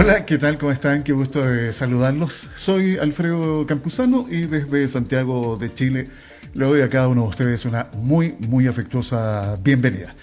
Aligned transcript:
Hola, 0.00 0.24
¿qué 0.24 0.38
tal? 0.38 0.58
¿Cómo 0.58 0.70
están? 0.70 1.02
Qué 1.02 1.12
gusto 1.12 1.42
de 1.42 1.72
saludarlos. 1.72 2.48
Soy 2.54 2.98
Alfredo 2.98 3.66
Campuzano 3.66 4.28
y 4.30 4.42
desde 4.42 4.86
Santiago 4.86 5.56
de 5.56 5.74
Chile 5.74 6.06
le 6.54 6.66
doy 6.66 6.82
a 6.82 6.88
cada 6.88 7.08
uno 7.08 7.22
de 7.22 7.28
ustedes 7.30 7.64
una 7.64 7.88
muy, 7.96 8.36
muy 8.46 8.68
afectuosa 8.68 9.56
bienvenida. 9.60 10.14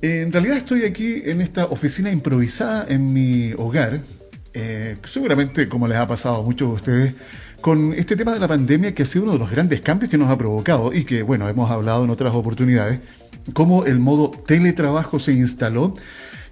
En 0.00 0.32
realidad 0.32 0.56
estoy 0.56 0.84
aquí 0.84 1.20
en 1.22 1.42
esta 1.42 1.66
oficina 1.66 2.10
improvisada 2.10 2.86
en 2.88 3.12
mi 3.12 3.52
hogar, 3.58 4.00
eh, 4.54 4.96
seguramente 5.06 5.68
como 5.68 5.86
les 5.86 5.98
ha 5.98 6.06
pasado 6.06 6.36
a 6.36 6.42
muchos 6.42 6.70
de 6.70 6.74
ustedes, 6.74 7.14
con 7.60 7.92
este 7.92 8.16
tema 8.16 8.32
de 8.32 8.40
la 8.40 8.48
pandemia 8.48 8.94
que 8.94 9.02
ha 9.02 9.06
sido 9.06 9.24
uno 9.24 9.32
de 9.34 9.38
los 9.38 9.50
grandes 9.50 9.82
cambios 9.82 10.10
que 10.10 10.16
nos 10.16 10.30
ha 10.30 10.38
provocado 10.38 10.94
y 10.94 11.04
que, 11.04 11.22
bueno, 11.22 11.46
hemos 11.46 11.70
hablado 11.70 12.04
en 12.04 12.10
otras 12.10 12.34
oportunidades, 12.34 13.00
cómo 13.52 13.84
el 13.84 13.98
modo 13.98 14.30
teletrabajo 14.30 15.18
se 15.18 15.32
instaló 15.32 15.92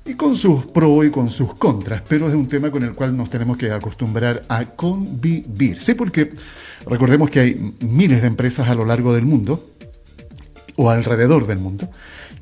y 0.06 0.14
con 0.14 0.36
sus 0.36 0.66
pros 0.66 1.06
y 1.06 1.10
con 1.10 1.30
sus 1.30 1.54
contras, 1.54 2.02
pero 2.08 2.28
es 2.28 2.34
un 2.34 2.48
tema 2.48 2.70
con 2.70 2.82
el 2.82 2.92
cual 2.92 3.16
nos 3.16 3.28
tenemos 3.28 3.56
que 3.56 3.70
acostumbrar 3.70 4.42
a 4.48 4.64
convivir. 4.64 5.80
Sí, 5.80 5.94
porque 5.94 6.30
recordemos 6.86 7.30
que 7.30 7.40
hay 7.40 7.74
miles 7.80 8.22
de 8.22 8.28
empresas 8.28 8.68
a 8.68 8.74
lo 8.74 8.84
largo 8.84 9.12
del 9.12 9.24
mundo 9.24 9.64
o 10.76 10.90
alrededor 10.90 11.46
del 11.46 11.58
mundo 11.58 11.90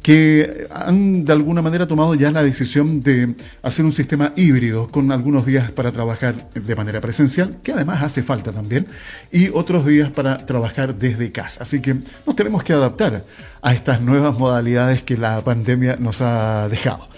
que 0.04 0.66
han 0.70 1.24
de 1.24 1.32
alguna 1.32 1.62
manera 1.62 1.86
tomado 1.86 2.14
ya 2.14 2.30
la 2.30 2.42
decisión 2.42 3.00
de 3.00 3.36
hacer 3.62 3.86
un 3.86 3.92
sistema 3.92 4.34
híbrido 4.36 4.86
con 4.88 5.10
algunos 5.10 5.46
días 5.46 5.70
para 5.70 5.92
trabajar 5.92 6.50
de 6.50 6.76
manera 6.76 7.00
presencial, 7.00 7.56
que 7.62 7.72
además 7.72 8.02
hace 8.02 8.22
falta 8.22 8.52
también, 8.52 8.86
y 9.32 9.48
otros 9.48 9.86
días 9.86 10.10
para 10.10 10.36
trabajar 10.44 10.94
desde 10.96 11.32
casa. 11.32 11.62
Así 11.62 11.80
que 11.80 11.94
nos 12.26 12.36
tenemos 12.36 12.62
que 12.62 12.74
adaptar 12.74 13.24
a 13.62 13.72
estas 13.72 14.02
nuevas 14.02 14.38
modalidades 14.38 15.02
que 15.02 15.16
la 15.16 15.42
pandemia 15.42 15.96
nos 15.96 16.20
ha 16.20 16.68
dejado. 16.68 17.08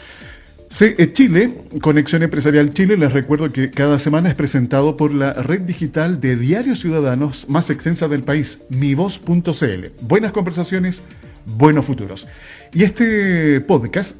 Eh, 0.80 1.12
Chile, 1.12 1.54
Conexión 1.80 2.22
Empresarial 2.22 2.74
Chile, 2.74 2.96
les 2.96 3.12
recuerdo 3.12 3.50
que 3.50 3.70
cada 3.70 3.98
semana 3.98 4.28
es 4.28 4.34
presentado 4.34 4.96
por 4.96 5.14
la 5.14 5.32
red 5.32 5.62
digital 5.62 6.20
de 6.20 6.36
diarios 6.36 6.80
ciudadanos 6.80 7.48
más 7.48 7.70
extensa 7.70 8.08
del 8.08 8.22
país, 8.22 8.58
mivoz.cl. 8.68 9.86
Buenas 10.02 10.32
conversaciones, 10.32 11.02
buenos 11.46 11.86
futuros. 11.86 12.26
Y 12.74 12.82
este 12.82 13.60
podcast, 13.62 14.16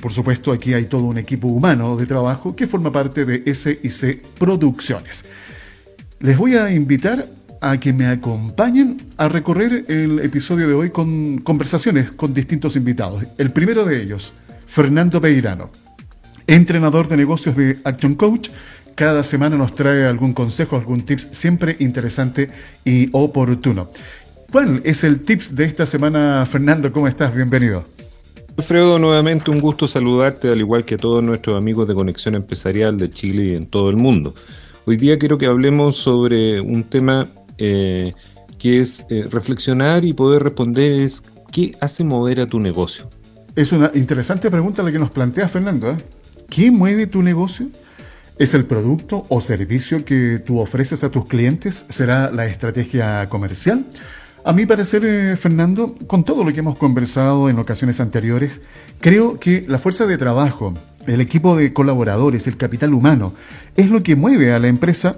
por 0.00 0.12
supuesto, 0.12 0.50
aquí 0.50 0.74
hay 0.74 0.86
todo 0.86 1.04
un 1.04 1.18
equipo 1.18 1.46
humano 1.46 1.96
de 1.96 2.06
trabajo 2.06 2.56
que 2.56 2.66
forma 2.66 2.90
parte 2.90 3.24
de 3.24 3.54
SIC 3.54 4.26
Producciones. 4.38 5.24
Les 6.18 6.36
voy 6.36 6.56
a 6.56 6.72
invitar 6.72 7.26
a 7.60 7.78
que 7.78 7.92
me 7.92 8.06
acompañen 8.06 8.96
a 9.18 9.28
recorrer 9.28 9.84
el 9.86 10.18
episodio 10.18 10.66
de 10.66 10.74
hoy 10.74 10.90
con 10.90 11.38
conversaciones 11.38 12.10
con 12.10 12.34
distintos 12.34 12.74
invitados. 12.74 13.24
El 13.38 13.50
primero 13.50 13.84
de 13.84 14.02
ellos, 14.02 14.32
Fernando 14.66 15.20
Peirano 15.20 15.70
entrenador 16.52 17.08
de 17.08 17.16
negocios 17.16 17.56
de 17.56 17.78
Action 17.84 18.14
Coach. 18.14 18.50
Cada 18.94 19.22
semana 19.22 19.56
nos 19.56 19.74
trae 19.74 20.04
algún 20.04 20.34
consejo, 20.34 20.76
algún 20.76 21.00
tips 21.00 21.28
siempre 21.32 21.76
interesante 21.80 22.50
y 22.84 23.08
oportuno. 23.12 23.90
¿Cuál 24.52 24.82
es 24.84 25.02
el 25.02 25.20
tips 25.20 25.54
de 25.54 25.64
esta 25.64 25.86
semana, 25.86 26.44
Fernando? 26.44 26.92
¿Cómo 26.92 27.08
estás? 27.08 27.34
Bienvenido. 27.34 27.86
Alfredo, 28.58 28.98
nuevamente 28.98 29.50
un 29.50 29.60
gusto 29.60 29.88
saludarte, 29.88 30.50
al 30.50 30.60
igual 30.60 30.84
que 30.84 30.96
a 30.96 30.98
todos 30.98 31.24
nuestros 31.24 31.56
amigos 31.56 31.88
de 31.88 31.94
Conexión 31.94 32.34
Empresarial 32.34 32.98
de 32.98 33.08
Chile 33.08 33.44
y 33.44 33.54
en 33.54 33.64
todo 33.64 33.88
el 33.88 33.96
mundo. 33.96 34.34
Hoy 34.84 34.98
día 34.98 35.18
quiero 35.18 35.38
que 35.38 35.46
hablemos 35.46 35.96
sobre 35.96 36.60
un 36.60 36.84
tema 36.84 37.26
eh, 37.56 38.12
que 38.58 38.80
es 38.80 39.06
eh, 39.08 39.26
reflexionar 39.30 40.04
y 40.04 40.12
poder 40.12 40.42
responder 40.42 40.92
es 40.92 41.22
¿qué 41.50 41.74
hace 41.80 42.04
mover 42.04 42.40
a 42.40 42.46
tu 42.46 42.60
negocio? 42.60 43.08
Es 43.56 43.72
una 43.72 43.90
interesante 43.94 44.50
pregunta 44.50 44.82
la 44.82 44.92
que 44.92 44.98
nos 44.98 45.10
plantea 45.10 45.48
Fernando. 45.48 45.92
¿eh? 45.92 45.96
¿Qué 46.52 46.70
mueve 46.70 47.06
tu 47.06 47.22
negocio? 47.22 47.68
¿Es 48.38 48.52
el 48.52 48.66
producto 48.66 49.24
o 49.30 49.40
servicio 49.40 50.04
que 50.04 50.38
tú 50.38 50.58
ofreces 50.58 51.02
a 51.02 51.10
tus 51.10 51.24
clientes? 51.24 51.86
¿Será 51.88 52.30
la 52.30 52.44
estrategia 52.44 53.26
comercial? 53.30 53.86
A 54.44 54.52
mi 54.52 54.66
parecer, 54.66 55.02
eh, 55.02 55.36
Fernando, 55.38 55.94
con 56.06 56.24
todo 56.24 56.44
lo 56.44 56.52
que 56.52 56.60
hemos 56.60 56.76
conversado 56.76 57.48
en 57.48 57.58
ocasiones 57.58 58.00
anteriores, 58.00 58.60
creo 59.00 59.40
que 59.40 59.64
la 59.66 59.78
fuerza 59.78 60.04
de 60.04 60.18
trabajo, 60.18 60.74
el 61.06 61.22
equipo 61.22 61.56
de 61.56 61.72
colaboradores, 61.72 62.46
el 62.46 62.58
capital 62.58 62.92
humano, 62.92 63.32
es 63.74 63.88
lo 63.88 64.02
que 64.02 64.14
mueve 64.14 64.52
a 64.52 64.58
la 64.58 64.68
empresa. 64.68 65.16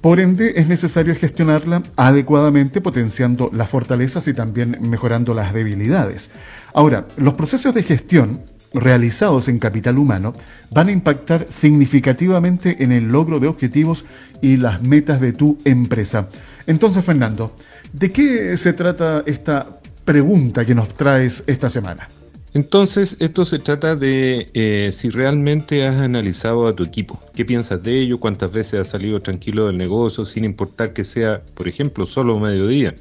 Por 0.00 0.20
ende, 0.20 0.52
es 0.54 0.68
necesario 0.68 1.16
gestionarla 1.16 1.82
adecuadamente, 1.96 2.80
potenciando 2.80 3.50
las 3.52 3.68
fortalezas 3.68 4.28
y 4.28 4.34
también 4.34 4.78
mejorando 4.82 5.34
las 5.34 5.52
debilidades. 5.52 6.30
Ahora, 6.74 7.08
los 7.16 7.34
procesos 7.34 7.74
de 7.74 7.82
gestión 7.82 8.40
realizados 8.74 9.48
en 9.48 9.58
capital 9.58 9.98
humano 9.98 10.32
van 10.70 10.88
a 10.88 10.92
impactar 10.92 11.46
significativamente 11.48 12.82
en 12.82 12.92
el 12.92 13.08
logro 13.08 13.40
de 13.40 13.48
objetivos 13.48 14.04
y 14.42 14.56
las 14.56 14.82
metas 14.82 15.20
de 15.20 15.32
tu 15.32 15.58
empresa. 15.64 16.28
Entonces, 16.66 17.04
Fernando, 17.04 17.56
¿de 17.92 18.10
qué 18.10 18.56
se 18.56 18.72
trata 18.72 19.22
esta 19.26 19.80
pregunta 20.04 20.64
que 20.64 20.74
nos 20.74 20.88
traes 20.88 21.42
esta 21.46 21.70
semana? 21.70 22.08
Entonces, 22.56 23.18
esto 23.20 23.44
se 23.44 23.58
trata 23.58 23.96
de 23.96 24.48
eh, 24.54 24.90
si 24.90 25.10
realmente 25.10 25.86
has 25.86 26.00
analizado 26.00 26.66
a 26.66 26.74
tu 26.74 26.84
equipo. 26.84 27.20
¿Qué 27.34 27.44
piensas 27.44 27.82
de 27.82 27.98
ello? 27.98 28.18
¿Cuántas 28.18 28.50
veces 28.50 28.80
has 28.80 28.88
salido 28.88 29.20
tranquilo 29.20 29.66
del 29.66 29.76
negocio 29.76 30.24
sin 30.24 30.46
importar 30.46 30.94
que 30.94 31.04
sea, 31.04 31.42
por 31.54 31.68
ejemplo, 31.68 32.06
solo 32.06 32.40
mediodía? 32.40 32.94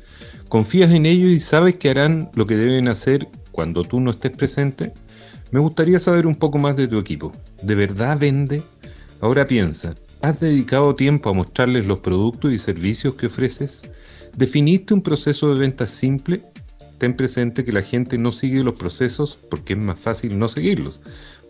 ¿Confías 0.50 0.92
en 0.92 1.06
ellos 1.06 1.32
y 1.32 1.40
sabes 1.40 1.76
que 1.76 1.90
harán 1.90 2.30
lo 2.36 2.46
que 2.46 2.58
deben 2.58 2.90
hacer 2.90 3.30
cuando 3.54 3.84
tú 3.84 4.02
no 4.02 4.12
estés 4.12 4.32
presente? 4.32 4.92
Me 5.52 5.60
gustaría 5.60 6.00
saber 6.00 6.28
un 6.28 6.36
poco 6.36 6.58
más 6.58 6.76
de 6.76 6.88
tu 6.88 6.98
equipo. 6.98 7.32
¿De 7.62 7.76
verdad 7.76 8.18
vende? 8.20 8.64
Ahora 9.22 9.46
piensa, 9.46 9.96
¿has 10.22 10.40
dedicado 10.40 10.96
tiempo 10.96 11.30
a 11.30 11.34
mostrarles 11.34 11.86
los 11.86 12.00
productos 12.00 12.52
y 12.52 12.58
servicios 12.58 13.16
que 13.16 13.28
ofreces? 13.28 13.90
¿Definiste 14.36 14.94
un 14.94 15.02
proceso 15.02 15.54
de 15.54 15.60
venta 15.60 15.88
simple? 15.88 16.42
Ten 16.98 17.16
presente 17.16 17.64
que 17.64 17.72
la 17.72 17.82
gente 17.82 18.18
no 18.18 18.32
sigue 18.32 18.64
los 18.64 18.76
procesos 18.76 19.38
porque 19.50 19.74
es 19.74 19.80
más 19.80 20.00
fácil 20.00 20.38
no 20.38 20.48
seguirlos. 20.48 21.02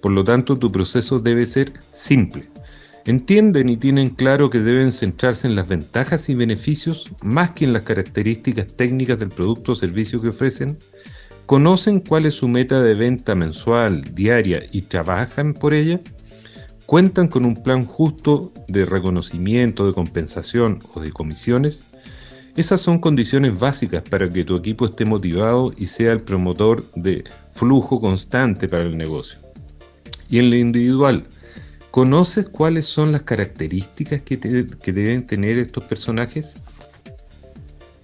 Por 0.02 0.12
lo 0.12 0.24
tanto, 0.24 0.58
tu 0.58 0.72
proceso 0.72 1.20
debe 1.20 1.46
ser 1.46 1.74
simple. 1.94 2.48
Entienden 3.06 3.70
y 3.70 3.78
tienen 3.78 4.10
claro 4.10 4.50
que 4.50 4.60
deben 4.60 4.92
centrarse 4.92 5.48
en 5.48 5.56
las 5.56 5.68
ventajas 5.68 6.28
y 6.30 6.36
beneficios 6.36 7.12
más 7.22 7.52
que 7.52 7.66
en 7.66 7.74
las 7.74 7.84
características 7.84 8.68
técnicas 8.68 9.20
del 9.20 9.30
producto 9.30 9.74
o 9.74 9.76
servicio 9.76 10.22
que 10.22 10.30
ofrecen 10.30 10.78
¿Conocen 11.46 12.00
cuál 12.00 12.26
es 12.26 12.34
su 12.34 12.48
meta 12.48 12.82
de 12.82 12.96
venta 12.96 13.36
mensual, 13.36 14.16
diaria 14.16 14.64
y 14.72 14.82
trabajan 14.82 15.54
por 15.54 15.76
ella? 15.76 16.02
¿Cuentan 16.88 17.28
con 17.28 17.46
un 17.46 17.56
plan 17.62 17.86
justo 17.86 18.52
de 18.68 18.86
reconocimiento, 18.86 19.86
de 19.86 19.94
compensación 19.94 20.80
o 20.96 21.02
de 21.02 21.12
comisiones? 21.12 21.86
Esas 22.56 22.82
son 22.82 22.98
condiciones 22.98 23.60
básicas 23.60 24.02
para 24.02 24.28
que 24.28 24.44
tu 24.44 24.56
equipo 24.56 24.86
esté 24.86 25.06
motivado 25.06 25.72
y 25.78 25.88
sea 25.88 26.14
el 26.14 26.22
promotor 26.22 26.84
de 26.96 27.24
flujo 27.54 28.00
constante 28.02 28.68
para 28.68 28.84
el 28.84 28.98
negocio. 28.98 29.38
Y 30.30 30.40
en 30.40 30.50
lo 30.50 30.56
individual, 30.56 31.26
¿conoces 31.92 32.48
cuáles 32.48 32.86
son 32.86 33.12
las 33.12 33.22
características 33.22 34.22
que, 34.24 34.38
deben 34.38 35.28
tener 35.28 35.60
estos 35.60 35.84
personajes? 35.84 36.64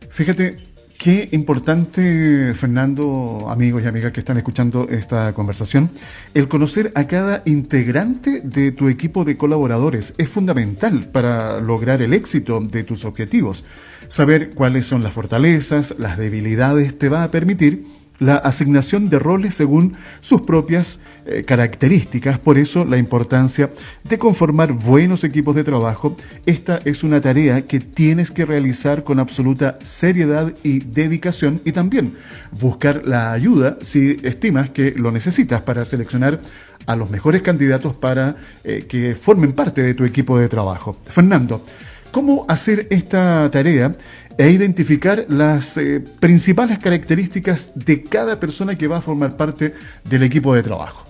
Fíjate, 0.09 0.57
Qué 1.01 1.29
importante, 1.31 2.53
Fernando, 2.53 3.47
amigos 3.49 3.81
y 3.81 3.87
amigas 3.87 4.11
que 4.11 4.19
están 4.19 4.37
escuchando 4.37 4.87
esta 4.87 5.33
conversación, 5.33 5.89
el 6.35 6.47
conocer 6.47 6.91
a 6.93 7.07
cada 7.07 7.41
integrante 7.45 8.41
de 8.41 8.71
tu 8.71 8.87
equipo 8.87 9.25
de 9.25 9.35
colaboradores 9.35 10.13
es 10.19 10.29
fundamental 10.29 11.05
para 11.05 11.59
lograr 11.59 12.03
el 12.03 12.13
éxito 12.13 12.59
de 12.59 12.83
tus 12.83 13.03
objetivos. 13.03 13.63
Saber 14.09 14.51
cuáles 14.51 14.85
son 14.85 15.01
las 15.01 15.15
fortalezas, 15.15 15.95
las 15.97 16.19
debilidades, 16.19 16.95
te 16.99 17.09
va 17.09 17.23
a 17.23 17.31
permitir 17.31 17.90
la 18.21 18.35
asignación 18.35 19.09
de 19.09 19.17
roles 19.17 19.55
según 19.55 19.97
sus 20.21 20.43
propias 20.43 20.99
eh, 21.25 21.43
características. 21.43 22.37
Por 22.37 22.59
eso 22.59 22.85
la 22.85 22.97
importancia 22.97 23.71
de 24.03 24.19
conformar 24.19 24.73
buenos 24.73 25.23
equipos 25.23 25.55
de 25.55 25.63
trabajo. 25.63 26.15
Esta 26.45 26.79
es 26.85 27.03
una 27.03 27.19
tarea 27.19 27.63
que 27.63 27.79
tienes 27.79 28.29
que 28.29 28.45
realizar 28.45 29.03
con 29.03 29.19
absoluta 29.19 29.79
seriedad 29.83 30.53
y 30.61 30.79
dedicación 30.79 31.61
y 31.65 31.71
también 31.71 32.13
buscar 32.59 33.07
la 33.07 33.31
ayuda 33.31 33.79
si 33.81 34.17
estimas 34.21 34.69
que 34.69 34.91
lo 34.91 35.11
necesitas 35.11 35.61
para 35.61 35.83
seleccionar 35.83 36.41
a 36.85 36.95
los 36.95 37.09
mejores 37.09 37.41
candidatos 37.41 37.95
para 37.95 38.35
eh, 38.63 38.85
que 38.87 39.15
formen 39.15 39.53
parte 39.53 39.81
de 39.81 39.95
tu 39.95 40.05
equipo 40.05 40.37
de 40.37 40.47
trabajo. 40.47 40.95
Fernando, 41.05 41.65
¿cómo 42.11 42.45
hacer 42.47 42.87
esta 42.89 43.49
tarea? 43.51 43.93
e 44.37 44.49
identificar 44.49 45.25
las 45.29 45.77
eh, 45.77 46.01
principales 46.19 46.79
características 46.79 47.71
de 47.75 48.01
cada 48.01 48.39
persona 48.39 48.77
que 48.77 48.87
va 48.87 48.97
a 48.97 49.01
formar 49.01 49.37
parte 49.37 49.73
del 50.09 50.23
equipo 50.23 50.55
de 50.55 50.63
trabajo. 50.63 51.05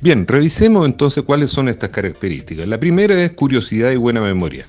Bien, 0.00 0.26
revisemos 0.26 0.86
entonces 0.86 1.24
cuáles 1.24 1.50
son 1.50 1.68
estas 1.68 1.90
características. 1.90 2.66
La 2.66 2.80
primera 2.80 3.20
es 3.22 3.32
curiosidad 3.32 3.90
y 3.90 3.96
buena 3.96 4.20
memoria. 4.20 4.66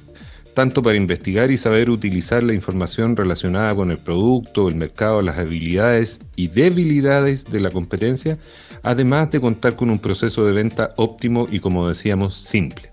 tanto 0.54 0.82
para 0.82 0.98
investigar 0.98 1.50
y 1.50 1.56
saber 1.56 1.90
utilizar 1.90 2.44
la 2.44 2.54
información 2.54 3.16
relacionada 3.16 3.74
con 3.74 3.90
el 3.90 3.98
producto, 3.98 4.68
el 4.68 4.76
mercado, 4.76 5.22
las 5.22 5.38
habilidades 5.38 6.20
y 6.36 6.50
debilidades 6.50 7.46
de 7.46 7.62
la 7.62 7.72
competencia, 7.72 8.38
además 8.84 9.32
de 9.32 9.40
contar 9.40 9.78
con 9.78 9.90
un 9.90 10.00
proceso 10.00 10.46
de 10.46 10.52
venta 10.52 10.94
óptimo 10.98 11.48
y, 11.50 11.62
como 11.62 11.88
decíamos, 11.88 12.36
simple. 12.36 12.91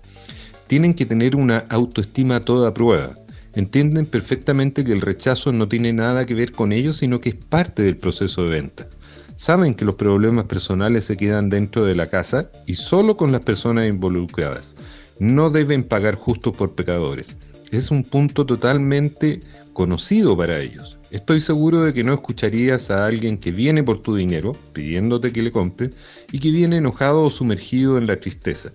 Tienen 0.69 0.93
que 0.93 1.07
tener 1.07 1.35
una 1.35 1.65
autoestima 1.69 2.35
a 2.35 2.39
toda 2.41 2.75
prueba. 2.75 3.15
Entienden 3.55 4.05
perfectamente 4.05 4.83
que 4.83 4.91
el 4.91 5.01
rechazo 5.01 5.51
no 5.51 5.67
tiene 5.67 5.93
nada 5.93 6.27
que 6.27 6.35
ver 6.35 6.51
con 6.51 6.71
ellos, 6.71 6.97
sino 6.97 7.19
que 7.19 7.29
es 7.29 7.35
parte 7.35 7.81
del 7.81 7.97
proceso 7.97 8.43
de 8.43 8.51
venta. 8.51 8.87
Saben 9.35 9.73
que 9.73 9.83
los 9.83 9.95
problemas 9.95 10.45
personales 10.45 11.05
se 11.05 11.17
quedan 11.17 11.49
dentro 11.49 11.85
de 11.85 11.95
la 11.95 12.05
casa 12.05 12.51
y 12.67 12.75
solo 12.75 13.17
con 13.17 13.31
las 13.31 13.41
personas 13.41 13.89
involucradas. 13.89 14.75
No 15.17 15.49
deben 15.49 15.83
pagar 15.83 16.13
justos 16.13 16.55
por 16.55 16.75
pecadores 16.75 17.35
es 17.71 17.91
un 17.91 18.03
punto 18.03 18.45
totalmente 18.45 19.41
conocido 19.73 20.35
para 20.35 20.59
ellos. 20.59 20.97
Estoy 21.11 21.41
seguro 21.41 21.83
de 21.83 21.93
que 21.93 22.03
no 22.03 22.13
escucharías 22.13 22.91
a 22.91 23.05
alguien 23.05 23.37
que 23.37 23.51
viene 23.51 23.83
por 23.83 24.01
tu 24.01 24.15
dinero, 24.15 24.53
pidiéndote 24.73 25.31
que 25.31 25.41
le 25.41 25.51
compres, 25.51 25.95
y 26.31 26.39
que 26.39 26.51
viene 26.51 26.77
enojado 26.77 27.23
o 27.23 27.29
sumergido 27.29 27.97
en 27.97 28.07
la 28.07 28.19
tristeza. 28.19 28.71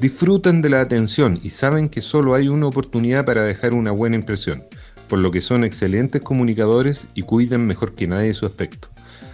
Disfrutan 0.00 0.62
de 0.62 0.70
la 0.70 0.80
atención 0.80 1.38
y 1.42 1.50
saben 1.50 1.88
que 1.88 2.00
solo 2.00 2.34
hay 2.34 2.48
una 2.48 2.66
oportunidad 2.66 3.24
para 3.24 3.44
dejar 3.44 3.74
una 3.74 3.92
buena 3.92 4.16
impresión, 4.16 4.64
por 5.08 5.18
lo 5.18 5.30
que 5.30 5.40
son 5.40 5.64
excelentes 5.64 6.22
comunicadores 6.22 7.06
y 7.14 7.22
cuidan 7.22 7.66
mejor 7.66 7.94
que 7.94 8.06
nadie 8.06 8.34
su 8.34 8.46
aspecto. 8.46 8.88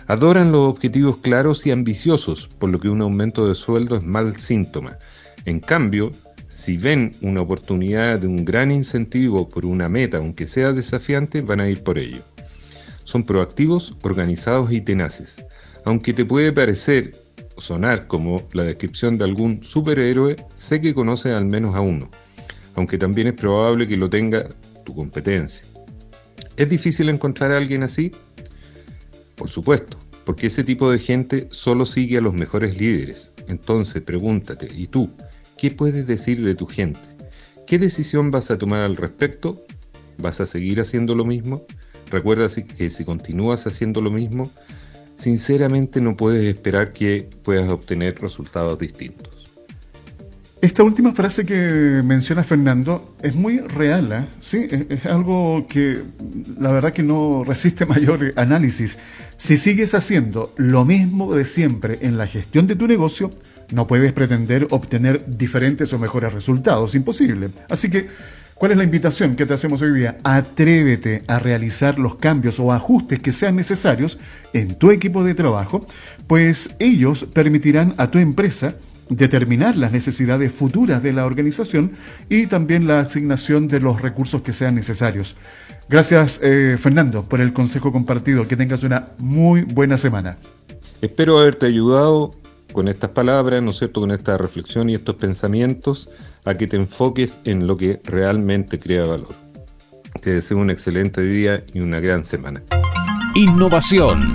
Adoran 0.08 0.52
los 0.52 0.68
objetivos 0.68 1.18
claros 1.18 1.66
y 1.66 1.70
ambiciosos, 1.70 2.48
por 2.58 2.70
lo 2.70 2.80
que 2.80 2.88
un 2.88 3.02
aumento 3.02 3.48
de 3.48 3.54
sueldo 3.54 3.96
es 3.96 4.02
mal 4.02 4.36
síntoma. 4.36 4.98
En 5.44 5.60
cambio, 5.60 6.10
si 6.48 6.76
ven 6.76 7.14
una 7.22 7.42
oportunidad 7.42 8.18
de 8.18 8.26
un 8.26 8.44
gran 8.44 8.72
incentivo 8.72 9.48
por 9.48 9.64
una 9.64 9.88
meta, 9.88 10.18
aunque 10.18 10.46
sea 10.46 10.72
desafiante, 10.72 11.40
van 11.40 11.60
a 11.60 11.68
ir 11.68 11.82
por 11.82 11.98
ello. 11.98 12.22
Son 13.04 13.22
proactivos, 13.22 13.94
organizados 14.02 14.72
y 14.72 14.80
tenaces. 14.80 15.44
Aunque 15.84 16.12
te 16.12 16.24
puede 16.24 16.52
parecer 16.52 17.12
sonar 17.58 18.06
como 18.06 18.42
la 18.52 18.64
descripción 18.64 19.18
de 19.18 19.24
algún 19.24 19.62
superhéroe, 19.62 20.36
sé 20.54 20.80
que 20.80 20.94
conoces 20.94 21.34
al 21.34 21.46
menos 21.46 21.74
a 21.74 21.80
uno, 21.80 22.10
aunque 22.74 22.98
también 22.98 23.28
es 23.28 23.34
probable 23.34 23.86
que 23.86 23.96
lo 23.96 24.08
tenga 24.08 24.48
tu 24.84 24.94
competencia. 24.94 25.64
¿Es 26.56 26.68
difícil 26.68 27.08
encontrar 27.08 27.52
a 27.52 27.58
alguien 27.58 27.82
así? 27.82 28.10
Por 29.36 29.48
supuesto, 29.48 29.96
porque 30.24 30.48
ese 30.48 30.64
tipo 30.64 30.90
de 30.90 30.98
gente 30.98 31.48
solo 31.50 31.86
sigue 31.86 32.18
a 32.18 32.20
los 32.20 32.34
mejores 32.34 32.78
líderes. 32.78 33.32
Entonces 33.46 34.02
pregúntate, 34.02 34.68
¿y 34.74 34.88
tú? 34.88 35.10
¿Qué 35.56 35.70
puedes 35.70 36.06
decir 36.06 36.44
de 36.44 36.54
tu 36.54 36.66
gente? 36.66 37.00
¿Qué 37.66 37.78
decisión 37.78 38.30
vas 38.30 38.50
a 38.50 38.58
tomar 38.58 38.82
al 38.82 38.96
respecto? 38.96 39.64
¿Vas 40.18 40.40
a 40.40 40.46
seguir 40.46 40.80
haciendo 40.80 41.14
lo 41.14 41.24
mismo? 41.24 41.64
Recuerda 42.10 42.46
que 42.76 42.90
si 42.90 43.04
continúas 43.04 43.66
haciendo 43.66 44.00
lo 44.00 44.10
mismo, 44.10 44.50
sinceramente 45.18 46.00
no 46.00 46.16
puedes 46.16 46.46
esperar 46.46 46.92
que 46.92 47.28
puedas 47.42 47.70
obtener 47.70 48.18
resultados 48.20 48.78
distintos. 48.78 49.38
Esta 50.60 50.82
última 50.82 51.12
frase 51.12 51.44
que 51.44 52.02
menciona 52.04 52.42
Fernando 52.42 53.14
es 53.22 53.34
muy 53.36 53.60
real, 53.60 54.10
¿eh? 54.10 54.26
¿Sí? 54.40 54.66
es, 54.70 55.06
algo 55.06 55.66
que 55.68 56.02
la 56.58 56.72
verdad 56.72 56.92
que 56.92 57.04
no 57.04 57.44
resiste 57.44 57.86
mayor 57.86 58.32
análisis. 58.34 58.98
Si 59.36 59.56
sigues 59.56 59.94
haciendo 59.94 60.52
lo 60.56 60.84
mismo 60.84 61.32
de 61.32 61.44
siempre 61.44 61.98
en 62.00 62.18
la 62.18 62.26
gestión 62.26 62.66
de 62.66 62.74
tu 62.74 62.88
negocio, 62.88 63.30
no 63.72 63.86
puedes 63.86 64.12
pretender 64.12 64.66
obtener 64.70 65.24
diferentes 65.28 65.92
o 65.92 65.98
mejores 65.98 66.32
resultados, 66.32 66.96
imposible. 66.96 67.50
Así 67.68 67.88
que, 67.88 68.08
¿cuál 68.58 68.72
es 68.72 68.78
la 68.78 68.84
invitación 68.84 69.36
que 69.36 69.46
te 69.46 69.54
hacemos 69.54 69.80
hoy 69.82 69.92
día? 69.92 70.18
Atrévete 70.24 71.22
a 71.26 71.38
realizar 71.38 71.98
los 71.98 72.16
cambios 72.16 72.58
o 72.60 72.72
ajustes 72.72 73.20
que 73.20 73.32
sean 73.32 73.56
necesarios 73.56 74.18
en 74.52 74.74
tu 74.74 74.90
equipo 74.90 75.24
de 75.24 75.34
trabajo, 75.34 75.86
pues 76.26 76.70
ellos 76.78 77.26
permitirán 77.32 77.94
a 77.96 78.10
tu 78.10 78.18
empresa 78.18 78.74
determinar 79.08 79.76
las 79.76 79.92
necesidades 79.92 80.52
futuras 80.52 81.02
de 81.02 81.12
la 81.12 81.24
organización 81.24 81.92
y 82.28 82.46
también 82.46 82.86
la 82.86 83.00
asignación 83.00 83.68
de 83.68 83.80
los 83.80 84.02
recursos 84.02 84.42
que 84.42 84.52
sean 84.52 84.74
necesarios. 84.74 85.36
Gracias, 85.88 86.38
eh, 86.42 86.76
Fernando, 86.78 87.26
por 87.26 87.40
el 87.40 87.52
consejo 87.52 87.92
compartido. 87.92 88.46
Que 88.46 88.56
tengas 88.56 88.82
una 88.82 89.06
muy 89.18 89.62
buena 89.62 89.96
semana. 89.96 90.36
Espero 91.00 91.38
haberte 91.38 91.66
ayudado 91.66 92.32
con 92.78 92.86
estas 92.86 93.10
palabras, 93.10 93.60
¿no 93.60 93.72
es 93.72 93.78
cierto?, 93.78 94.00
con 94.00 94.12
esta 94.12 94.38
reflexión 94.38 94.88
y 94.88 94.94
estos 94.94 95.16
pensamientos, 95.16 96.08
a 96.44 96.54
que 96.54 96.68
te 96.68 96.76
enfoques 96.76 97.40
en 97.42 97.66
lo 97.66 97.76
que 97.76 98.00
realmente 98.04 98.78
crea 98.78 99.04
valor. 99.04 99.34
Te 100.22 100.34
deseo 100.34 100.58
un 100.58 100.70
excelente 100.70 101.20
día 101.22 101.64
y 101.74 101.80
una 101.80 101.98
gran 101.98 102.24
semana. 102.24 102.62
Innovación. 103.34 104.32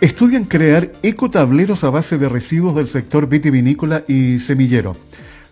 Estudian 0.00 0.44
crear 0.44 0.92
ecotableros 1.02 1.82
a 1.82 1.90
base 1.90 2.16
de 2.16 2.28
residuos 2.28 2.76
del 2.76 2.86
sector 2.86 3.28
vitivinícola 3.28 4.04
y 4.06 4.38
semillero. 4.38 4.96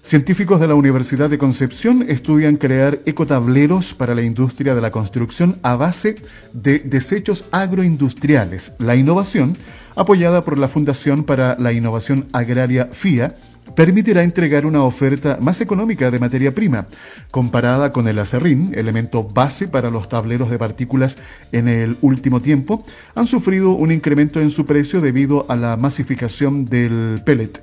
Científicos 0.02 0.61
de 0.61 0.67
la 0.67 0.75
Universidad 0.75 1.31
de 1.31 1.38
Concepción 1.38 2.05
estudian 2.08 2.56
crear 2.56 2.99
ecotableros 3.06 3.94
para 3.94 4.14
la 4.14 4.23
industria 4.23 4.75
de 4.75 4.81
la 4.81 4.91
construcción 4.91 5.58
a 5.62 5.76
base 5.76 6.17
de 6.52 6.81
desechos 6.81 7.44
agroindustriales. 7.52 8.73
La 8.79 8.97
innovación 8.97 9.56
apoyada 9.97 10.43
por 10.43 10.58
la 10.58 10.69
Fundación 10.69 11.25
para 11.25 11.56
la 11.58 11.73
Innovación 11.73 12.26
Agraria 12.32 12.88
FIA, 12.91 13.37
permitirá 13.76 14.23
entregar 14.23 14.67
una 14.67 14.82
oferta 14.82 15.38
más 15.41 15.61
económica 15.61 16.11
de 16.11 16.19
materia 16.19 16.55
prima, 16.55 16.87
comparada 17.31 17.93
con 17.93 18.08
el 18.08 18.19
acerrín, 18.19 18.73
elemento 18.75 19.23
base 19.23 19.69
para 19.69 19.91
los 19.91 20.08
tableros 20.08 20.50
de 20.50 20.58
partículas 20.58 21.19
en 21.53 21.69
el 21.69 21.96
último 22.00 22.41
tiempo, 22.41 22.85
han 23.14 23.26
sufrido 23.26 23.73
un 23.73 23.93
incremento 23.93 24.41
en 24.41 24.50
su 24.50 24.67
precio 24.67 25.00
debido 25.00 25.46
a 25.49 25.56
la 25.56 25.76
masificación 25.76 26.64
del 26.64 27.23
pellet. 27.25 27.62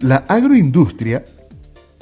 La 0.00 0.24
agroindustria, 0.28 1.24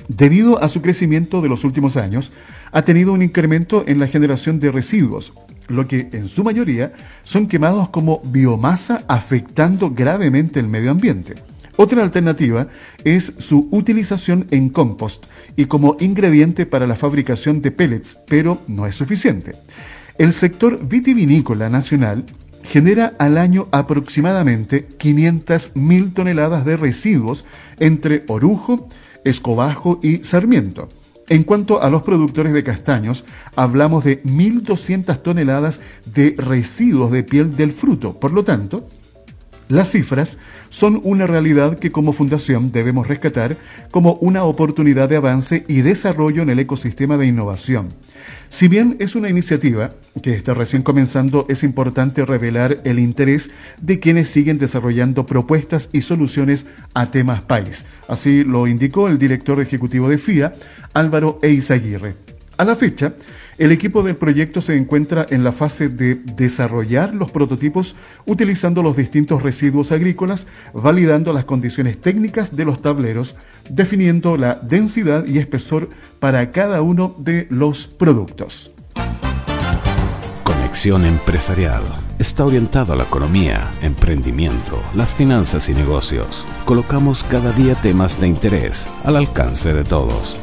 debido 0.09 0.63
a 0.63 0.69
su 0.69 0.83
crecimiento 0.83 1.41
de 1.41 1.49
los 1.49 1.65
últimos 1.65 1.97
años, 1.97 2.33
ha 2.73 2.83
tenido 2.83 3.13
un 3.13 3.23
incremento 3.23 3.85
en 3.87 3.99
la 3.99 4.07
generación 4.07 4.59
de 4.61 4.73
residuos, 4.73 5.33
lo 5.69 5.87
que 5.87 6.09
en 6.13 6.29
su 6.29 6.45
mayoría 6.45 6.93
son 7.23 7.47
quemados 7.47 7.89
como 7.89 8.21
biomasa 8.25 9.05
afectando 9.09 9.91
gravemente 9.91 10.61
el 10.61 10.69
medio 10.69 10.91
ambiente. 10.91 11.35
Otra 11.77 12.03
alternativa 12.03 12.69
es 13.05 13.33
su 13.39 13.69
utilización 13.71 14.47
en 14.51 14.69
compost 14.69 15.25
y 15.57 15.65
como 15.65 15.97
ingrediente 16.01 16.67
para 16.67 16.87
la 16.87 16.97
fabricación 16.97 17.63
de 17.63 17.71
pellets, 17.71 18.19
pero 18.29 18.61
no 18.67 18.87
es 18.87 18.95
suficiente. 18.95 19.55
El 20.19 20.33
sector 20.35 20.87
vitivinícola 20.87 21.71
nacional 21.71 22.25
genera 22.63 23.15
al 23.19 23.39
año 23.39 23.69
aproximadamente 23.73 24.87
500.000 24.99 26.13
toneladas 26.13 26.65
de 26.65 26.77
residuos 26.77 27.45
entre 27.81 28.25
orujo, 28.29 28.89
escobajo 29.25 30.01
y 30.03 30.25
sarmiento. 30.25 30.89
En 31.29 31.45
cuanto 31.45 31.83
a 31.83 31.89
los 31.89 32.03
productores 32.03 32.53
de 32.53 32.65
castaños, 32.65 33.25
hablamos 33.57 34.05
de 34.05 34.23
1.200 34.25 35.23
toneladas 35.23 35.81
de 36.05 36.35
residuos 36.37 37.11
de 37.11 37.23
piel 37.23 37.57
del 37.57 37.73
fruto. 37.73 38.19
Por 38.19 38.33
lo 38.33 38.45
tanto, 38.45 38.87
las 39.69 39.91
cifras 39.91 40.39
son 40.69 41.01
una 41.05 41.27
realidad 41.27 41.79
que 41.79 41.91
como 41.91 42.13
fundación 42.13 42.73
debemos 42.73 43.09
rescatar 43.09 43.57
como 43.91 44.15
una 44.15 44.45
oportunidad 44.45 45.09
de 45.09 45.17
avance 45.17 45.65
y 45.69 45.83
desarrollo 45.83 46.43
en 46.43 46.51
el 46.51 46.59
ecosistema 46.59 47.17
de 47.17 47.27
innovación. 47.27 47.89
Si 48.51 48.69
bien 48.69 48.97
es 48.99 49.15
una 49.15 49.31
iniciativa 49.31 49.93
que 50.23 50.35
está 50.35 50.53
recién 50.53 50.83
comenzando, 50.83 51.47
es 51.49 51.63
importante 51.63 52.25
revelar 52.27 52.83
el 52.85 52.99
interés 52.99 53.51
de 53.81 53.99
quienes 53.99 54.29
siguen 54.29 54.59
desarrollando 54.59 55.25
propuestas 55.25 55.89
y 55.93 56.03
soluciones 56.03 56.67
a 56.93 57.11
temas 57.11 57.43
país. 57.43 57.87
Así 58.09 58.45
lo 58.45 58.67
indicó 58.67 59.09
el 59.09 59.19
director 59.19 59.59
ejecutivo 59.61 60.09
de 60.09 60.19
FIA, 60.19 60.53
Álvaro 60.93 61.39
Eizaguirre. 61.43 62.15
A 62.59 62.65
la 62.65 62.77
fecha, 62.77 63.15
el 63.63 63.71
equipo 63.71 64.03
del 64.03 64.17
proyecto 64.17 64.61
se 64.61 64.77
encuentra 64.77 65.25
en 65.31 65.45
la 65.45 65.53
fase 65.53 65.89
de 65.89 66.17
desarrollar 66.17 67.15
los 67.15 67.31
prototipos 67.31 67.95
utilizando 68.27 68.83
los 68.83 68.97
distintos 68.97 69.41
residuos 69.41 69.93
agrícolas, 69.93 70.49
validando 70.75 71.33
las 71.33 71.45
condiciones 71.45 72.01
técnicas 72.01 72.57
de 72.57 72.65
los 72.65 72.83
tableros, 72.83 73.37
definiendo 73.71 74.37
la 74.37 74.57
densidad 74.57 75.25
y 75.27 75.39
espesor 75.39 75.91
para 76.19 76.51
cada 76.51 76.83
uno 76.83 77.15
de 77.19 77.47
los 77.51 77.87
productos. 77.87 78.73
Conexión 80.43 81.05
Empresarial 81.05 81.85
está 82.19 82.45
orientado 82.45 82.95
a 82.95 82.97
la 82.97 83.05
economía, 83.05 83.71
emprendimiento, 83.81 84.83
las 84.97 85.15
finanzas 85.15 85.69
y 85.69 85.75
negocios. 85.75 86.49
Colocamos 86.65 87.23
cada 87.23 87.53
día 87.53 87.77
temas 87.77 88.21
de 88.21 88.27
interés 88.27 88.89
al 89.05 89.15
alcance 89.15 89.73
de 89.73 89.85
todos. 89.85 90.37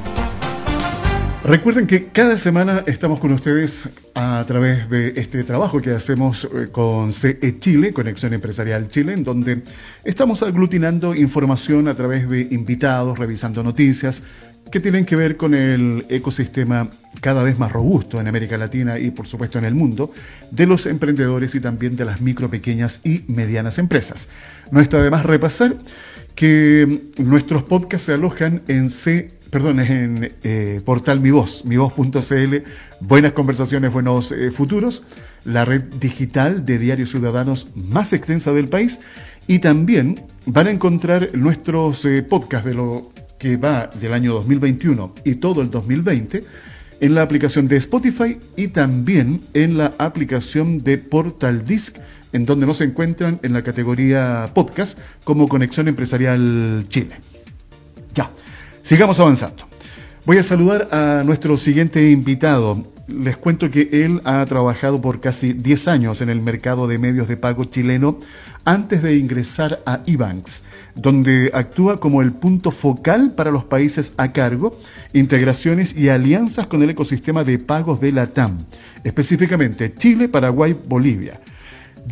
Recuerden 1.44 1.88
que 1.88 2.08
cada 2.08 2.36
semana 2.36 2.84
estamos 2.86 3.22
con 3.22 3.32
ustedes 3.32 3.88
a 4.14 4.44
través 4.46 4.90
de 4.90 5.14
este 5.16 5.46
trabajo 5.46 5.82
que 5.82 5.92
hacemos 5.92 6.44
eh, 6.44 6.68
con 6.70 7.14
CE 7.14 7.60
Chile, 7.60 7.94
Conexión 7.94 8.34
Empresarial 8.34 8.90
Chile, 8.90 9.14
en 9.14 9.24
donde 9.24 9.64
estamos 10.04 10.44
aglutinando 10.44 11.16
información 11.16 11.88
a 11.88 11.96
través 11.96 12.30
de 12.30 12.42
invitados, 12.52 13.18
revisando 13.18 13.64
noticias 13.64 14.22
que 14.70 14.82
tienen 14.82 15.06
que 15.06 15.16
ver 15.16 15.38
con 15.38 15.54
el 15.54 16.06
ecosistema 16.10 16.90
cada 17.22 17.42
vez 17.42 17.58
más 17.58 17.72
robusto 17.72 18.20
en 18.20 18.28
América 18.28 18.58
Latina 18.58 19.00
y 19.00 19.10
por 19.10 19.26
supuesto 19.26 19.58
en 19.58 19.66
el 19.66 19.74
mundo, 19.74 20.12
de 20.52 20.68
los 20.68 20.86
emprendedores 20.86 21.56
y 21.56 21.62
también 21.62 21.96
de 21.96 22.04
las 22.04 22.20
micro, 22.20 22.50
pequeñas 22.50 23.00
y 23.06 23.24
medianas 23.28 23.78
empresas. 23.78 24.28
No 24.72 24.82
está 24.82 25.02
de 25.02 25.10
más 25.10 25.26
repasar 25.26 25.78
que 26.36 27.02
nuestros 27.18 27.64
podcasts 27.64 28.08
se 28.08 28.14
alojan 28.14 28.62
en 28.68 28.90
C 28.90 29.39
perdón, 29.50 29.80
es 29.80 29.90
en 29.90 30.32
eh, 30.44 30.82
portal 30.86 31.20
Mi 31.22 31.32
Voz, 31.32 31.66
mivoz.cl, 31.66 32.56
Buenas 33.02 33.34
Conversaciones, 33.34 33.92
Buenos 33.92 34.32
eh, 34.32 34.52
Futuros, 34.52 35.04
la 35.46 35.66
red 35.66 35.84
digital 36.00 36.66
de 36.66 36.78
diarios 36.78 37.10
ciudadanos 37.12 37.68
más 37.76 38.14
extensa 38.14 38.52
del 38.54 38.68
país. 38.68 39.00
Y 39.48 39.60
también 39.60 40.22
van 40.46 40.68
a 40.68 40.72
encontrar 40.72 41.30
nuestros 41.34 42.06
eh, 42.06 42.22
podcasts 42.22 42.68
de 42.68 42.76
lo 42.76 43.12
que 43.40 43.58
va 43.58 43.90
del 44.00 44.14
año 44.14 44.34
2021 44.34 45.16
y 45.24 45.36
todo 45.36 45.62
el 45.62 45.72
2020 45.72 46.44
en 47.00 47.16
la 47.16 47.22
aplicación 47.22 47.68
de 47.68 47.78
Spotify 47.78 48.38
y 48.56 48.68
también 48.68 49.42
en 49.54 49.78
la 49.78 49.94
aplicación 49.98 50.80
de 50.80 50.98
Portal 50.98 51.64
Disc, 51.66 51.98
en 52.34 52.46
donde 52.46 52.66
nos 52.66 52.82
encuentran 52.82 53.40
en 53.42 53.54
la 53.54 53.64
categoría 53.64 54.52
podcast 54.54 55.00
como 55.24 55.48
Conexión 55.48 55.88
Empresarial 55.88 56.86
Chile. 56.90 57.16
Sigamos 58.84 59.20
avanzando. 59.20 59.66
Voy 60.26 60.38
a 60.38 60.44
saludar 60.44 60.90
a 60.92 61.24
nuestro 61.24 61.58
siguiente 61.58 62.12
invitado. 62.12 62.86
Les 63.08 63.38
cuento 63.38 63.70
que 63.70 63.90
él 63.92 64.22
ha 64.26 64.46
trabajado 64.46 65.02
por 65.02 65.20
casi 65.20 65.54
10 65.54 65.88
años 65.88 66.22
en 66.22 66.30
el 66.30 66.42
mercado 66.42 66.88
de 66.88 67.00
medios 67.00 67.28
de 67.28 67.38
pago 67.38 67.66
chileno 67.66 68.20
antes 68.66 69.02
de 69.02 69.18
ingresar 69.18 69.80
a 69.86 70.02
eBanks, 70.06 70.64
donde 70.96 71.50
actúa 71.54 72.00
como 72.00 72.22
el 72.22 72.32
punto 72.34 72.70
focal 72.72 73.32
para 73.32 73.52
los 73.52 73.64
países 73.64 74.14
a 74.18 74.32
cargo, 74.32 74.78
integraciones 75.14 75.96
y 75.98 76.10
alianzas 76.10 76.68
con 76.68 76.84
el 76.84 76.92
ecosistema 76.92 77.44
de 77.44 77.58
pagos 77.58 78.00
de 78.00 78.12
la 78.12 78.28
TAM, 78.28 78.60
específicamente 79.04 79.94
Chile, 79.96 80.30
Paraguay, 80.30 80.76
Bolivia. 80.88 81.40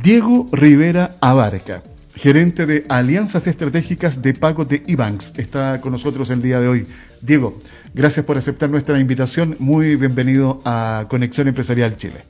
Diego 0.02 0.48
Rivera 0.52 1.16
Abarca 1.22 1.84
gerente 2.18 2.66
de 2.66 2.84
Alianzas 2.90 3.46
Estratégicas 3.46 4.22
de 4.22 4.34
Pago 4.34 4.66
de 4.66 4.84
eBanks. 4.88 5.34
Está 5.38 5.80
con 5.80 5.92
nosotros 5.92 6.30
el 6.32 6.42
día 6.42 6.60
de 6.60 6.68
hoy. 6.68 6.88
Diego, 7.22 7.58
gracias 7.94 8.26
por 8.26 8.38
aceptar 8.38 8.70
nuestra 8.70 9.00
invitación. 9.00 9.56
Muy 9.60 9.96
bienvenido 9.96 10.60
a 10.66 11.06
Conexión 11.10 11.48
Empresarial 11.48 11.96
Chile. 11.96 12.26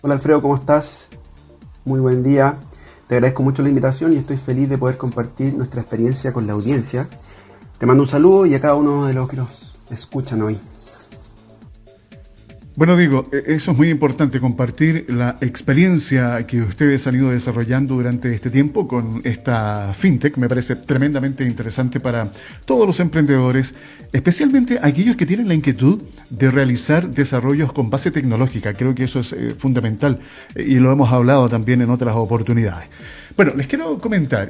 Hola 0.00 0.14
Alfredo, 0.14 0.40
¿cómo 0.40 0.54
estás? 0.54 1.08
Muy 1.84 2.00
buen 2.00 2.22
día. 2.22 2.54
Te 3.08 3.16
agradezco 3.16 3.42
mucho 3.42 3.62
la 3.62 3.68
invitación 3.68 4.12
y 4.12 4.16
estoy 4.16 4.36
feliz 4.36 4.68
de 4.68 4.78
poder 4.78 4.96
compartir 4.96 5.54
nuestra 5.54 5.80
experiencia 5.80 6.32
con 6.32 6.46
la 6.46 6.52
audiencia. 6.52 7.06
Te 7.78 7.86
mando 7.86 8.04
un 8.04 8.08
saludo 8.08 8.46
y 8.46 8.54
a 8.54 8.60
cada 8.60 8.76
uno 8.76 9.06
de 9.06 9.14
los 9.14 9.28
que 9.28 9.36
nos 9.36 9.76
escuchan 9.90 10.40
hoy. 10.42 10.56
Bueno, 12.76 12.96
digo, 12.96 13.28
e, 13.30 13.54
eso 13.54 13.70
es 13.70 13.76
muy 13.76 13.88
importante, 13.88 14.40
compartir 14.40 15.06
la 15.08 15.36
experiencia 15.40 16.44
que 16.44 16.60
ustedes 16.60 17.06
han 17.06 17.14
ido 17.14 17.30
desarrollando 17.30 17.94
durante 17.94 18.34
este 18.34 18.50
tiempo 18.50 18.88
con 18.88 19.20
esta 19.22 19.94
fintech. 19.94 20.36
Me 20.38 20.48
parece 20.48 20.74
tremendamente 20.74 21.44
interesante 21.44 22.00
para 22.00 22.32
todos 22.64 22.84
los 22.84 22.98
emprendedores, 22.98 23.74
especialmente 24.12 24.80
aquellos 24.82 25.14
que 25.14 25.24
tienen 25.24 25.46
la 25.46 25.54
inquietud 25.54 26.02
de 26.30 26.50
realizar 26.50 27.08
desarrollos 27.10 27.72
con 27.72 27.90
base 27.90 28.10
tecnológica. 28.10 28.72
Creo 28.72 28.92
que 28.92 29.04
eso 29.04 29.20
es 29.20 29.32
eh, 29.32 29.54
fundamental 29.56 30.18
eh, 30.56 30.64
y 30.66 30.80
lo 30.80 30.90
hemos 30.90 31.12
hablado 31.12 31.48
también 31.48 31.80
en 31.80 31.90
otras 31.90 32.16
oportunidades. 32.16 32.88
Bueno, 33.36 33.52
les 33.54 33.68
quiero 33.68 33.98
comentar 33.98 34.48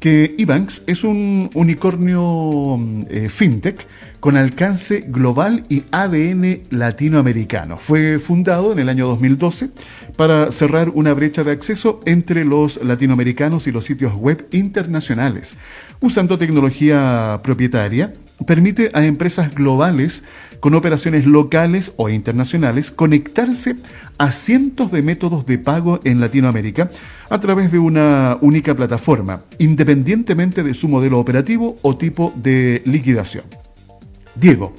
que 0.00 0.34
Ebanks 0.38 0.82
es 0.86 1.04
un 1.04 1.50
unicornio 1.54 2.76
mm, 2.78 3.02
eh, 3.10 3.28
fintech 3.28 3.86
con 4.26 4.36
alcance 4.36 5.04
global 5.06 5.62
y 5.68 5.84
ADN 5.92 6.62
latinoamericano. 6.70 7.76
Fue 7.76 8.18
fundado 8.18 8.72
en 8.72 8.80
el 8.80 8.88
año 8.88 9.06
2012 9.06 9.70
para 10.16 10.50
cerrar 10.50 10.88
una 10.88 11.14
brecha 11.14 11.44
de 11.44 11.52
acceso 11.52 12.00
entre 12.06 12.44
los 12.44 12.82
latinoamericanos 12.82 13.68
y 13.68 13.70
los 13.70 13.84
sitios 13.84 14.16
web 14.16 14.48
internacionales. 14.50 15.54
Usando 16.00 16.38
tecnología 16.38 17.38
propietaria, 17.44 18.14
permite 18.48 18.90
a 18.94 19.04
empresas 19.04 19.54
globales 19.54 20.24
con 20.58 20.74
operaciones 20.74 21.24
locales 21.24 21.92
o 21.94 22.08
internacionales 22.08 22.90
conectarse 22.90 23.76
a 24.18 24.32
cientos 24.32 24.90
de 24.90 25.02
métodos 25.02 25.46
de 25.46 25.58
pago 25.58 26.00
en 26.02 26.18
Latinoamérica 26.18 26.90
a 27.30 27.38
través 27.38 27.70
de 27.70 27.78
una 27.78 28.38
única 28.40 28.74
plataforma, 28.74 29.42
independientemente 29.58 30.64
de 30.64 30.74
su 30.74 30.88
modelo 30.88 31.20
operativo 31.20 31.76
o 31.82 31.96
tipo 31.96 32.32
de 32.34 32.82
liquidación. 32.86 33.44
Diego, 34.36 34.74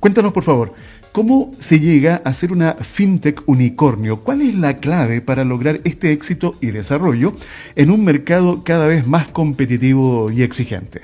cuéntanos 0.00 0.32
por 0.32 0.42
favor, 0.42 0.72
¿cómo 1.12 1.50
se 1.60 1.80
llega 1.80 2.22
a 2.24 2.32
ser 2.32 2.50
una 2.50 2.74
fintech 2.74 3.42
unicornio? 3.46 4.20
¿Cuál 4.24 4.40
es 4.40 4.54
la 4.56 4.78
clave 4.78 5.20
para 5.20 5.44
lograr 5.44 5.80
este 5.84 6.12
éxito 6.12 6.54
y 6.60 6.68
desarrollo 6.68 7.34
en 7.76 7.90
un 7.90 8.04
mercado 8.04 8.64
cada 8.64 8.86
vez 8.86 9.06
más 9.06 9.28
competitivo 9.28 10.30
y 10.30 10.42
exigente? 10.42 11.02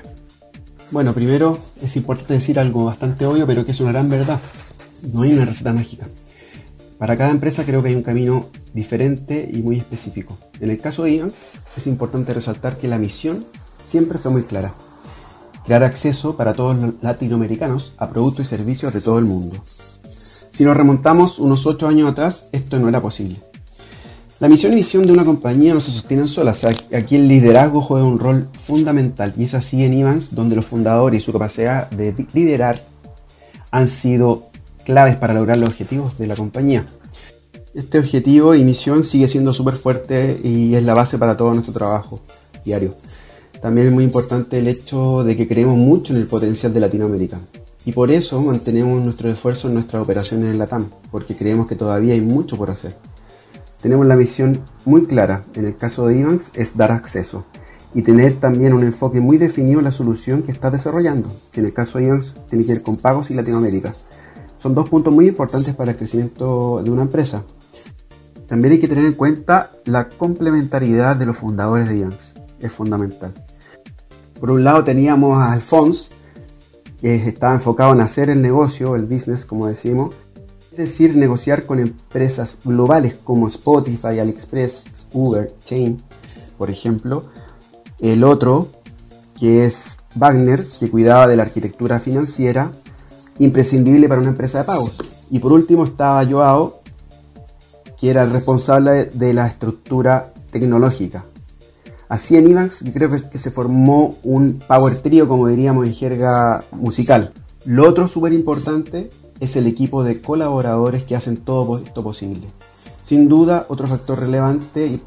Bueno, 0.91 1.13
primero 1.13 1.57
es 1.83 1.95
importante 1.97 2.33
decir 2.33 2.59
algo 2.59 2.85
bastante 2.85 3.27
obvio, 3.27 3.45
pero 3.45 3.63
que 3.63 3.71
es 3.71 3.79
una 3.79 3.91
gran 3.91 4.09
verdad. 4.09 4.39
No 5.13 5.21
hay 5.21 5.33
una 5.33 5.45
receta 5.45 5.71
mágica. 5.71 6.07
Para 6.97 7.15
cada 7.15 7.29
empresa 7.29 7.63
creo 7.63 7.83
que 7.83 7.89
hay 7.89 7.95
un 7.95 8.03
camino 8.03 8.47
diferente 8.73 9.47
y 9.53 9.61
muy 9.61 9.77
específico. 9.77 10.37
En 10.59 10.71
el 10.71 10.79
caso 10.79 11.03
de 11.03 11.15
Evans 11.15 11.51
es 11.77 11.85
importante 11.85 12.33
resaltar 12.33 12.77
que 12.77 12.87
la 12.87 12.97
misión 12.97 13.45
siempre 13.87 14.17
fue 14.17 14.31
muy 14.31 14.43
clara 14.43 14.73
crear 15.69 15.83
acceso 15.83 16.35
para 16.35 16.55
todos 16.55 16.75
los 16.75 16.95
latinoamericanos 17.03 17.93
a 17.99 18.09
productos 18.09 18.47
y 18.47 18.49
servicios 18.49 18.91
de 18.91 19.01
todo 19.01 19.19
el 19.19 19.25
mundo. 19.25 19.55
Si 19.63 20.63
nos 20.63 20.75
remontamos 20.75 21.37
unos 21.37 21.67
8 21.67 21.87
años 21.87 22.11
atrás, 22.11 22.47
esto 22.51 22.79
no 22.79 22.89
era 22.89 22.99
posible. 22.99 23.35
La 24.39 24.47
misión 24.47 24.73
y 24.73 24.77
visión 24.77 25.03
de 25.03 25.11
una 25.11 25.23
compañía 25.23 25.75
no 25.75 25.79
se 25.79 25.91
sostienen 25.91 26.27
solas, 26.27 26.65
aquí 26.91 27.17
el 27.17 27.27
liderazgo 27.27 27.81
juega 27.81 28.07
un 28.07 28.17
rol 28.17 28.49
fundamental 28.65 29.31
y 29.37 29.43
es 29.43 29.53
así 29.53 29.83
en 29.83 29.93
Evans 29.93 30.33
donde 30.33 30.55
los 30.55 30.65
fundadores 30.65 31.21
y 31.21 31.23
su 31.23 31.31
capacidad 31.33 31.87
de 31.91 32.15
liderar 32.33 32.81
han 33.69 33.87
sido 33.87 34.45
claves 34.85 35.17
para 35.17 35.35
lograr 35.35 35.57
los 35.57 35.69
objetivos 35.69 36.17
de 36.17 36.25
la 36.25 36.35
compañía. 36.35 36.83
Este 37.75 37.99
objetivo 37.99 38.55
y 38.55 38.63
misión 38.63 39.03
sigue 39.03 39.27
siendo 39.27 39.53
súper 39.53 39.75
fuerte 39.75 40.39
y 40.43 40.73
es 40.73 40.83
la 40.83 40.95
base 40.95 41.19
para 41.19 41.37
todo 41.37 41.53
nuestro 41.53 41.75
trabajo 41.75 42.19
diario. 42.65 42.95
También 43.61 43.87
es 43.87 43.93
muy 43.93 44.05
importante 44.05 44.59
el 44.59 44.67
hecho 44.67 45.23
de 45.23 45.35
que 45.35 45.47
creemos 45.47 45.77
mucho 45.77 46.13
en 46.13 46.19
el 46.19 46.27
potencial 46.27 46.73
de 46.73 46.79
Latinoamérica. 46.79 47.39
Y 47.85 47.91
por 47.91 48.11
eso 48.11 48.41
mantenemos 48.41 49.03
nuestro 49.03 49.29
esfuerzo 49.29 49.67
en 49.67 49.73
nuestras 49.73 50.01
operaciones 50.01 50.51
en 50.51 50.59
la 50.59 50.67
TAM, 50.67 50.89
porque 51.11 51.35
creemos 51.35 51.67
que 51.67 51.75
todavía 51.75 52.13
hay 52.13 52.21
mucho 52.21 52.57
por 52.57 52.69
hacer. 52.69 52.95
Tenemos 53.81 54.05
la 54.05 54.15
misión 54.15 54.59
muy 54.85 55.05
clara, 55.05 55.43
en 55.55 55.65
el 55.65 55.75
caso 55.75 56.07
de 56.07 56.19
Ivans, 56.19 56.51
es 56.53 56.75
dar 56.75 56.91
acceso 56.91 57.45
y 57.93 58.01
tener 58.01 58.39
también 58.39 58.73
un 58.73 58.83
enfoque 58.83 59.19
muy 59.19 59.37
definido 59.37 59.79
en 59.79 59.85
la 59.85 59.91
solución 59.91 60.43
que 60.43 60.51
está 60.51 60.69
desarrollando, 60.69 61.31
que 61.51 61.61
en 61.61 61.67
el 61.67 61.73
caso 61.73 61.97
de 61.97 62.05
Ivans 62.05 62.35
tiene 62.49 62.65
que 62.65 62.73
ver 62.73 62.83
con 62.83 62.97
pagos 62.97 63.31
y 63.31 63.33
Latinoamérica. 63.33 63.91
Son 64.57 64.75
dos 64.75 64.89
puntos 64.89 65.13
muy 65.13 65.27
importantes 65.27 65.73
para 65.73 65.91
el 65.91 65.97
crecimiento 65.97 66.81
de 66.83 66.91
una 66.91 67.03
empresa. 67.03 67.43
También 68.47 68.73
hay 68.73 68.79
que 68.79 68.87
tener 68.87 69.05
en 69.05 69.13
cuenta 69.13 69.71
la 69.85 70.09
complementariedad 70.09 71.15
de 71.15 71.25
los 71.25 71.37
fundadores 71.37 71.87
de 71.87 71.97
Ivans, 71.97 72.33
es 72.59 72.71
fundamental. 72.71 73.33
Por 74.39 74.51
un 74.51 74.63
lado 74.63 74.83
teníamos 74.83 75.37
a 75.37 75.51
Alphonse, 75.51 76.11
que 77.01 77.15
estaba 77.15 77.53
enfocado 77.53 77.93
en 77.93 78.01
hacer 78.01 78.29
el 78.29 78.41
negocio, 78.41 78.95
el 78.95 79.05
business, 79.05 79.45
como 79.45 79.67
decimos, 79.67 80.11
es 80.71 80.77
decir, 80.77 81.15
negociar 81.15 81.65
con 81.65 81.79
empresas 81.79 82.57
globales 82.63 83.15
como 83.23 83.47
Spotify, 83.47 84.19
AliExpress, 84.19 84.85
Uber, 85.11 85.53
Chain, 85.65 86.01
por 86.57 86.69
ejemplo. 86.69 87.23
El 87.99 88.23
otro, 88.23 88.69
que 89.37 89.65
es 89.65 89.99
Wagner, 90.15 90.63
que 90.79 90.89
cuidaba 90.89 91.27
de 91.27 91.35
la 91.35 91.43
arquitectura 91.43 91.99
financiera, 91.99 92.71
imprescindible 93.39 94.07
para 94.07 94.21
una 94.21 94.29
empresa 94.29 94.59
de 94.59 94.63
pagos. 94.65 94.93
Y 95.29 95.39
por 95.39 95.51
último 95.51 95.83
estaba 95.83 96.25
Joao, 96.25 96.81
que 97.99 98.09
era 98.09 98.23
el 98.23 98.31
responsable 98.31 99.05
de 99.05 99.33
la 99.33 99.47
estructura 99.47 100.31
tecnológica, 100.51 101.25
Así 102.09 102.35
en 102.35 102.47
yo 102.47 102.91
creo 102.91 103.09
que, 103.09 103.37
se 103.37 103.51
formó 103.51 104.17
un 104.23 104.59
power 104.67 104.97
trio, 104.97 105.27
como 105.27 105.47
diríamos 105.47 105.85
en 105.85 105.93
jerga 105.93 106.63
musical. 106.71 107.31
Lo 107.65 107.87
otro 107.87 108.07
súper 108.07 108.33
importante 108.33 109.11
es 109.39 109.55
el 109.55 109.67
equipo 109.67 110.03
de 110.03 110.19
colaboradores 110.19 111.03
que 111.03 111.15
hacen 111.15 111.37
todo 111.37 111.77
esto 111.77 112.03
posible. 112.03 112.47
Sin 113.03 113.29
duda, 113.29 113.67
otro 113.69 113.87
factor 113.87 114.19
relevante 114.19 114.99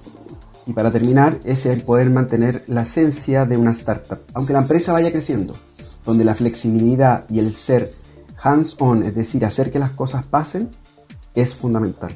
y 0.66 0.73
para 0.73 0.92
terminar 0.92 1.40
es 1.44 1.66
el 1.66 1.82
poder 1.82 2.09
mantener 2.09 2.62
la 2.68 2.82
esencia 2.82 3.47
de 3.47 3.56
una 3.56 3.73
startup, 3.73 4.21
aunque 4.35 4.52
la 4.52 4.61
empresa 4.61 4.92
vaya 4.92 5.11
creciendo, 5.11 5.56
donde 6.06 6.25
la 6.25 6.37
flexibilidad 6.37 7.25
y 7.28 7.40
el 7.40 7.52
ser 7.52 7.90
hands-on, 8.40 9.02
es 9.02 9.14
decir, 9.14 9.44
hacer 9.44 9.73
que 9.73 9.80
las 9.80 9.90
cosas 9.90 10.25
pasen, 10.25 10.71
es 11.35 11.54
fundamental. 11.54 12.12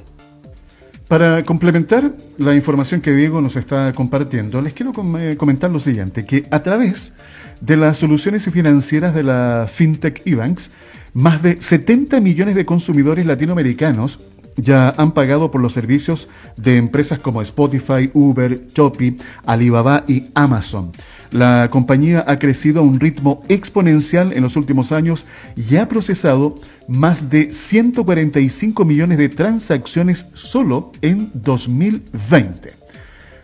Para 1.08 1.44
complementar 1.44 2.16
la 2.36 2.56
información 2.56 3.00
que 3.00 3.12
Diego 3.12 3.40
nos 3.40 3.54
está 3.54 3.92
compartiendo, 3.92 4.60
les 4.60 4.72
quiero 4.72 4.92
eh, 5.20 5.36
comentar 5.36 5.70
lo 5.70 5.78
siguiente, 5.78 6.26
que 6.26 6.46
a 6.50 6.64
través 6.64 7.12
de 7.60 7.76
las 7.76 7.98
soluciones 7.98 8.44
financieras 8.50 9.14
de 9.14 9.22
la 9.22 9.68
FinTech 9.70 10.22
Ebanks, 10.26 10.70
más 11.14 11.42
de 11.44 11.62
70 11.62 12.18
millones 12.20 12.56
de 12.56 12.66
consumidores 12.66 13.24
latinoamericanos 13.24 14.18
ya 14.56 14.90
han 14.96 15.12
pagado 15.12 15.50
por 15.50 15.60
los 15.60 15.72
servicios 15.72 16.28
de 16.56 16.76
empresas 16.76 17.18
como 17.18 17.42
Spotify, 17.42 18.10
Uber, 18.14 18.66
Shopee, 18.74 19.16
Alibaba 19.44 20.04
y 20.08 20.26
Amazon. 20.34 20.92
La 21.32 21.68
compañía 21.70 22.24
ha 22.26 22.38
crecido 22.38 22.80
a 22.80 22.84
un 22.84 23.00
ritmo 23.00 23.42
exponencial 23.48 24.32
en 24.32 24.42
los 24.42 24.56
últimos 24.56 24.92
años 24.92 25.24
y 25.56 25.76
ha 25.76 25.88
procesado 25.88 26.54
más 26.88 27.28
de 27.28 27.52
145 27.52 28.84
millones 28.84 29.18
de 29.18 29.28
transacciones 29.28 30.26
solo 30.34 30.92
en 31.02 31.30
2020. 31.34 32.72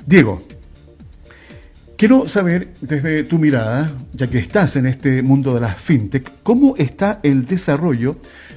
Diego, 0.07 0.43
quiero 1.97 2.29
saber 2.29 2.73
desde 2.81 3.25
tu 3.25 3.39
mirada, 3.39 3.93
ya 4.13 4.29
que 4.29 4.39
estás 4.39 4.77
en 4.77 4.87
este 4.87 5.23
mundo 5.23 5.55
de 5.55 5.61
las 5.61 5.77
fintech, 5.79 6.31
cómo 6.43 6.75
está 6.77 7.21
el 7.23 7.47
desarrollo 7.47 8.17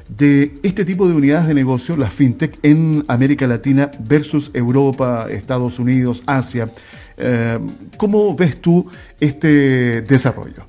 de 0.09 0.53
este 0.63 0.85
tipo 0.85 1.07
de 1.07 1.15
unidades 1.15 1.47
de 1.47 1.53
negocio, 1.53 1.97
las 1.97 2.13
fintech, 2.13 2.59
en 2.63 3.03
América 3.07 3.47
Latina 3.47 3.91
versus 3.99 4.51
Europa, 4.53 5.27
Estados 5.29 5.79
Unidos, 5.79 6.23
Asia. 6.25 6.69
Eh, 7.17 7.59
¿Cómo 7.97 8.35
ves 8.35 8.61
tú 8.61 8.87
este 9.19 10.01
desarrollo? 10.01 10.65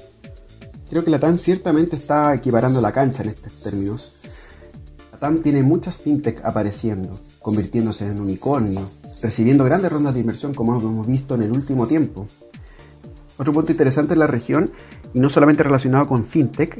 Creo 0.88 1.05
que 1.05 1.11
la 1.11 1.19
TAM 1.19 1.37
ciertamente 1.37 1.97
está 1.97 2.35
equiparando 2.35 2.81
la 2.81 2.93
cancha 2.93 3.23
en 3.23 3.31
estos 3.31 3.52
términos. 3.62 4.12
La 5.12 5.19
TAM 5.19 5.40
tiene 5.40 5.62
muchas 5.62 5.97
fintech 5.97 6.45
apareciendo, 6.45 7.19
convirtiéndose 7.40 8.07
en 8.07 8.21
unicornio, 8.21 8.81
recibiendo 9.23 9.64
grandes 9.64 9.90
rondas 9.90 10.14
de 10.14 10.21
inversión 10.21 10.55
como 10.55 10.78
hemos 10.78 11.07
visto 11.07 11.35
en 11.35 11.43
el 11.43 11.52
último 11.52 11.87
tiempo. 11.87 12.28
Otro 13.38 13.52
punto 13.52 13.73
interesante 13.73 14.14
en 14.14 14.21
la 14.21 14.26
región, 14.26 14.71
y 15.12 15.21
no 15.21 15.28
solamente 15.28 15.62
relacionado 15.62 16.07
con 16.07 16.25
fintech, 16.25 16.78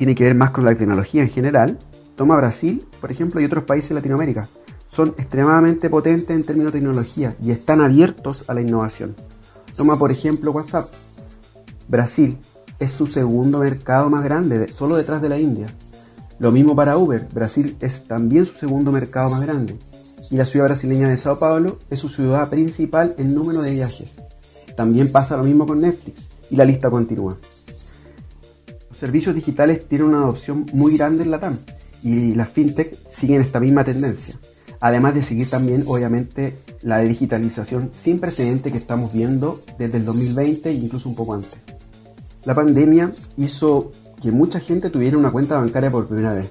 tiene 0.00 0.14
que 0.14 0.24
ver 0.24 0.34
más 0.34 0.48
con 0.48 0.64
la 0.64 0.74
tecnología 0.74 1.22
en 1.22 1.28
general, 1.28 1.78
toma 2.16 2.34
Brasil, 2.34 2.82
por 3.02 3.10
ejemplo, 3.10 3.38
y 3.38 3.44
otros 3.44 3.64
países 3.64 3.90
de 3.90 3.96
Latinoamérica 3.96 4.48
son 4.90 5.10
extremadamente 5.18 5.90
potentes 5.90 6.30
en 6.30 6.42
términos 6.42 6.72
de 6.72 6.78
tecnología 6.78 7.36
y 7.44 7.50
están 7.50 7.82
abiertos 7.82 8.48
a 8.48 8.54
la 8.54 8.62
innovación. 8.62 9.14
Toma 9.76 9.98
por 9.98 10.10
ejemplo 10.10 10.52
WhatsApp. 10.52 10.88
Brasil 11.86 12.38
es 12.78 12.92
su 12.92 13.08
segundo 13.08 13.58
mercado 13.58 14.08
más 14.08 14.24
grande, 14.24 14.72
solo 14.72 14.96
detrás 14.96 15.20
de 15.20 15.28
la 15.28 15.38
India. 15.38 15.66
Lo 16.38 16.50
mismo 16.50 16.74
para 16.74 16.96
Uber, 16.96 17.28
Brasil 17.34 17.76
es 17.80 18.04
también 18.04 18.46
su 18.46 18.54
segundo 18.54 18.92
mercado 18.92 19.28
más 19.28 19.44
grande. 19.44 19.78
Y 20.30 20.36
la 20.36 20.46
ciudad 20.46 20.64
brasileña 20.68 21.08
de 21.08 21.18
Sao 21.18 21.38
Paulo 21.38 21.76
es 21.90 21.98
su 21.98 22.08
ciudad 22.08 22.48
principal 22.48 23.14
en 23.18 23.34
número 23.34 23.60
de 23.60 23.74
viajes. 23.74 24.14
También 24.74 25.12
pasa 25.12 25.36
lo 25.36 25.44
mismo 25.44 25.66
con 25.66 25.82
Netflix 25.82 26.26
y 26.48 26.56
la 26.56 26.64
lista 26.64 26.88
continúa. 26.88 27.36
Servicios 29.00 29.34
digitales 29.34 29.88
tienen 29.88 30.08
una 30.08 30.18
adopción 30.18 30.66
muy 30.74 30.96
grande 30.96 31.24
en 31.24 31.30
la 31.30 31.40
TAM 31.40 31.56
y 32.02 32.34
las 32.34 32.50
fintech 32.50 32.96
siguen 33.08 33.40
esta 33.40 33.58
misma 33.58 33.82
tendencia 33.82 34.38
además 34.80 35.14
de 35.14 35.22
seguir 35.22 35.48
también 35.48 35.84
obviamente 35.86 36.56
la 36.82 36.98
digitalización 37.00 37.90
sin 37.94 38.18
precedente 38.18 38.72
que 38.72 38.78
estamos 38.78 39.12
viendo 39.12 39.60
desde 39.78 39.98
el 39.98 40.04
2020 40.06 40.70
e 40.70 40.72
incluso 40.72 41.08
un 41.08 41.14
poco 41.14 41.34
antes. 41.34 41.58
La 42.44 42.54
pandemia 42.54 43.10
hizo 43.36 43.92
que 44.22 44.32
mucha 44.32 44.60
gente 44.60 44.90
tuviera 44.90 45.18
una 45.18 45.30
cuenta 45.30 45.58
bancaria 45.58 45.90
por 45.90 46.06
primera 46.06 46.32
vez. 46.32 46.50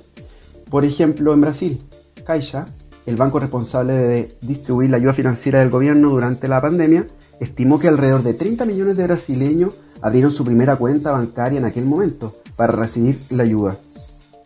Por 0.70 0.86
ejemplo, 0.86 1.34
en 1.34 1.42
Brasil, 1.42 1.82
Caixa, 2.24 2.68
el 3.08 3.16
banco 3.16 3.40
responsable 3.40 3.94
de 3.94 4.38
distribuir 4.42 4.92
la 4.92 4.98
ayuda 4.98 5.14
financiera 5.14 5.60
del 5.60 5.70
gobierno 5.70 6.10
durante 6.12 6.48
la 6.48 6.62
pandemia, 6.62 7.08
estimó 7.40 7.80
que 7.80 7.88
alrededor 7.88 8.22
de 8.22 8.36
30 8.36 8.66
millones 8.66 8.98
de 8.98 9.06
brasileños 9.06 9.74
abrieron 10.02 10.32
su 10.32 10.46
primera 10.46 10.76
cuenta 10.76 11.12
bancaria 11.12 11.60
en 11.60 11.66
aquel 11.66 11.86
momento 11.86 12.36
para 12.56 12.74
recibir 12.74 13.20
la 13.32 13.44
ayuda. 13.44 13.78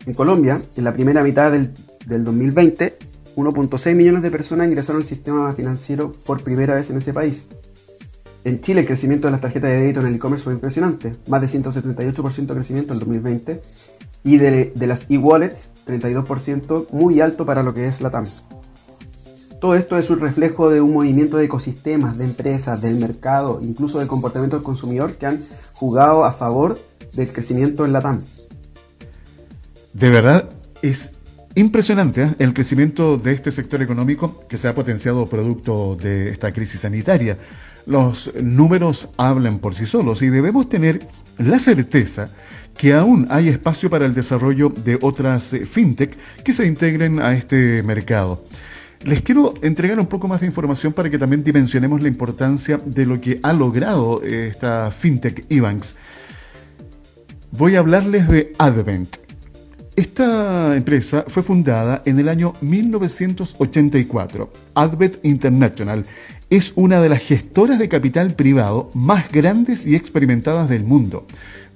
En 0.06 0.14
Colombia, 0.14 0.60
en 0.76 0.84
la 0.84 0.92
primera 0.92 1.22
mitad 1.22 1.50
del, 1.50 1.72
del 2.06 2.24
2020, 2.24 2.96
1.6 3.36 3.94
millones 3.94 4.22
de 4.22 4.30
personas 4.30 4.68
ingresaron 4.68 5.02
al 5.02 5.08
sistema 5.08 5.52
financiero 5.52 6.12
por 6.26 6.42
primera 6.42 6.74
vez 6.74 6.90
en 6.90 6.98
ese 6.98 7.12
país. 7.12 7.48
En 8.44 8.60
Chile 8.60 8.82
el 8.82 8.86
crecimiento 8.86 9.26
de 9.26 9.32
las 9.32 9.40
tarjetas 9.40 9.70
de 9.70 9.80
débito 9.80 10.00
en 10.00 10.06
el 10.06 10.14
e-commerce 10.16 10.44
fue 10.44 10.52
impresionante, 10.52 11.16
más 11.28 11.40
de 11.40 11.46
178% 11.46 12.46
de 12.46 12.54
crecimiento 12.54 12.92
en 12.92 12.98
2020, 12.98 13.60
y 14.22 14.36
de, 14.36 14.72
las 14.86 15.06
e-wallets 15.10 15.70
32%, 15.86 16.90
muy 16.90 17.20
alto 17.20 17.46
para 17.46 17.62
lo 17.62 17.72
que 17.72 17.88
es 17.88 18.02
la 18.02 18.10
TAM. 18.10 18.26
Todo 19.64 19.76
esto 19.76 19.96
es 19.96 20.10
un 20.10 20.20
reflejo 20.20 20.68
de 20.68 20.82
un 20.82 20.92
movimiento 20.92 21.38
de 21.38 21.46
ecosistemas, 21.46 22.18
de 22.18 22.24
empresas, 22.24 22.82
del 22.82 22.96
mercado, 22.96 23.60
incluso 23.62 23.98
del 23.98 24.08
comportamiento 24.08 24.56
del 24.56 24.62
consumidor 24.62 25.14
que 25.14 25.24
han 25.24 25.40
jugado 25.72 26.26
a 26.26 26.34
favor 26.34 26.78
del 27.14 27.32
crecimiento 27.32 27.86
en 27.86 27.94
la 27.94 28.02
TAM. 28.02 28.18
De 29.94 30.10
verdad, 30.10 30.50
es 30.82 31.12
Impresionante 31.54 32.24
¿eh? 32.24 32.34
el 32.40 32.52
crecimiento 32.52 33.16
de 33.16 33.32
este 33.32 33.50
sector 33.50 33.80
económico 33.80 34.44
que 34.48 34.58
se 34.58 34.68
ha 34.68 34.74
potenciado 34.74 35.24
producto 35.26 35.96
de 35.96 36.28
esta 36.28 36.52
crisis 36.52 36.82
sanitaria. 36.82 37.38
Los 37.86 38.34
números 38.34 39.08
hablan 39.16 39.60
por 39.60 39.74
sí 39.74 39.86
solos 39.86 40.20
y 40.20 40.28
debemos 40.28 40.68
tener 40.68 41.08
la 41.38 41.58
certeza 41.58 42.28
que 42.76 42.92
aún 42.92 43.28
hay 43.30 43.48
espacio 43.48 43.88
para 43.88 44.04
el 44.04 44.12
desarrollo 44.12 44.68
de 44.68 44.98
otras 45.00 45.56
fintech 45.70 46.18
que 46.42 46.52
se 46.52 46.66
integren 46.66 47.18
a 47.18 47.32
este 47.32 47.82
mercado. 47.82 48.44
Les 49.04 49.20
quiero 49.20 49.52
entregar 49.60 50.00
un 50.00 50.06
poco 50.06 50.28
más 50.28 50.40
de 50.40 50.46
información 50.46 50.94
para 50.94 51.10
que 51.10 51.18
también 51.18 51.44
dimensionemos 51.44 52.00
la 52.00 52.08
importancia 52.08 52.80
de 52.82 53.04
lo 53.04 53.20
que 53.20 53.38
ha 53.42 53.52
logrado 53.52 54.22
eh, 54.24 54.48
esta 54.50 54.90
fintech 54.90 55.44
Ebanks. 55.50 55.94
Voy 57.50 57.76
a 57.76 57.80
hablarles 57.80 58.26
de 58.28 58.54
Advent. 58.56 59.16
Esta 59.94 60.74
empresa 60.74 61.26
fue 61.28 61.42
fundada 61.42 62.02
en 62.06 62.18
el 62.18 62.30
año 62.30 62.54
1984. 62.62 64.50
Advent 64.74 65.16
International 65.22 66.06
es 66.48 66.72
una 66.74 67.02
de 67.02 67.10
las 67.10 67.26
gestoras 67.26 67.78
de 67.78 67.90
capital 67.90 68.34
privado 68.34 68.90
más 68.94 69.30
grandes 69.30 69.84
y 69.86 69.96
experimentadas 69.96 70.70
del 70.70 70.84
mundo. 70.84 71.26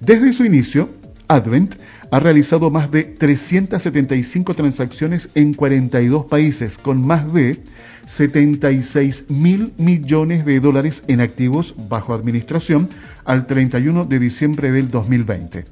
Desde 0.01 0.33
su 0.33 0.47
inicio, 0.47 0.88
Advent 1.29 1.75
ha 2.11 2.21
realizado 2.21 2.71
más 2.71 2.90
de 2.90 3.05
375 3.05 4.55
transacciones 4.55 5.29
en 5.35 5.53
42 5.55 6.25
países, 6.27 6.79
con 6.79 7.07
más 7.07 7.33
de 7.33 7.62
76 8.07 9.27
mil 9.29 9.73
millones 9.77 10.44
de 10.44 10.61
dólares 10.61 11.03
en 11.09 11.21
activos 11.21 11.75
bajo 11.88 12.14
administración 12.14 12.88
al 13.25 13.47
31 13.47 14.07
de 14.07 14.18
diciembre 14.18 14.73
del 14.73 14.90
2020. 14.90 15.66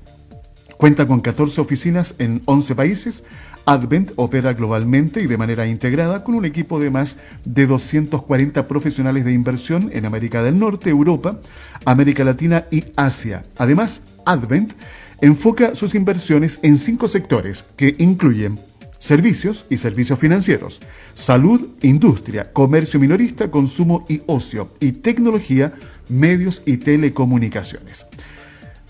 Cuenta 0.77 1.07
con 1.07 1.21
14 1.21 1.61
oficinas 1.61 2.15
en 2.19 2.43
11 2.45 2.75
países. 2.75 3.25
Advent 3.65 4.13
opera 4.17 4.53
globalmente 4.53 5.23
y 5.23 5.27
de 5.27 5.39
manera 5.39 5.67
integrada 5.67 6.23
con 6.23 6.35
un 6.35 6.45
equipo 6.45 6.79
de 6.79 6.91
más 6.91 7.17
de 7.45 7.67
240 7.67 8.69
profesionales 8.69 9.25
de 9.25 9.33
inversión 9.33 9.91
en 9.93 10.05
América 10.05 10.43
del 10.43 10.59
Norte, 10.59 10.91
Europa, 10.91 11.41
América 11.85 12.25
Latina 12.25 12.67
y 12.71 12.85
Asia. 12.95 13.43
Además, 13.57 14.03
Advent 14.27 14.75
enfoca 15.21 15.75
sus 15.75 15.95
inversiones 15.95 16.59
en 16.63 16.79
cinco 16.79 17.09
sectores 17.09 17.65
que 17.77 17.95
incluyen 17.99 18.59
servicios 18.99 19.65
y 19.71 19.79
servicios 19.79 20.19
financieros, 20.19 20.81
salud, 21.15 21.69
industria, 21.83 22.53
comercio 22.53 23.01
minorista, 23.01 23.51
consumo 23.51 24.05
y 24.09 24.21
ocio, 24.27 24.71
y 24.81 24.93
tecnología, 24.93 25.73
medios 26.09 26.63
y 26.67 26.77
telecomunicaciones. 26.77 28.07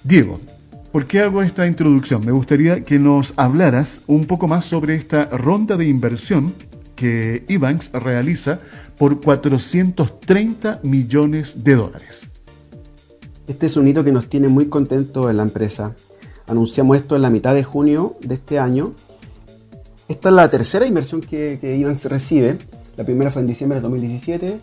Diego, 0.03 0.41
¿Por 0.97 1.07
qué 1.07 1.21
hago 1.21 1.43
esta 1.43 1.67
introducción? 1.67 2.25
Me 2.25 2.33
gustaría 2.33 2.83
que 2.83 2.99
nos 2.99 3.35
hablaras 3.37 4.01
un 4.07 4.25
poco 4.25 4.49
más 4.49 4.65
sobre 4.65 4.95
esta 4.95 5.27
ronda 5.27 5.77
de 5.77 5.87
inversión 5.87 6.55
que 6.95 7.45
Ebanks 7.49 7.93
realiza 7.93 8.61
por 8.97 9.21
430 9.21 10.81
millones 10.85 11.63
de 11.63 11.75
dólares. 11.75 12.27
Este 13.47 13.67
es 13.67 13.77
un 13.77 13.87
hito 13.87 14.03
que 14.03 14.11
nos 14.11 14.27
tiene 14.27 14.49
muy 14.49 14.67
contentos 14.67 15.31
en 15.31 15.37
la 15.37 15.45
empresa. 15.45 15.95
Anunciamos 16.49 16.97
esto 16.97 17.15
en 17.15 17.23
la 17.23 17.31
mitad 17.31 17.55
de 17.55 17.63
junio 17.63 18.17
de 18.21 18.35
este 18.35 18.59
año. 18.59 18.93
Esta 20.09 20.31
es 20.31 20.35
la 20.35 20.51
tercera 20.51 20.87
inversión 20.87 21.21
que, 21.21 21.59
que 21.61 22.09
recibe. 22.09 22.59
La 22.97 23.05
primera 23.05 23.31
fue 23.31 23.43
en 23.43 23.49
diciembre 23.49 23.77
del 23.77 23.83
2017, 23.85 24.59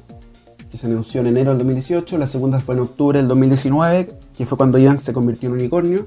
que 0.70 0.78
se 0.78 0.86
anunció 0.86 1.22
en 1.22 1.28
enero 1.28 1.52
del 1.52 1.60
2018. 1.60 2.18
La 2.18 2.28
segunda 2.28 2.60
fue 2.60 2.76
en 2.76 2.82
octubre 2.82 3.20
del 3.20 3.28
2019, 3.30 4.10
que 4.38 4.46
fue 4.46 4.58
cuando 4.58 4.78
Ebanks 4.78 5.04
se 5.04 5.14
convirtió 5.14 5.48
en 5.48 5.54
unicornio. 5.54 6.06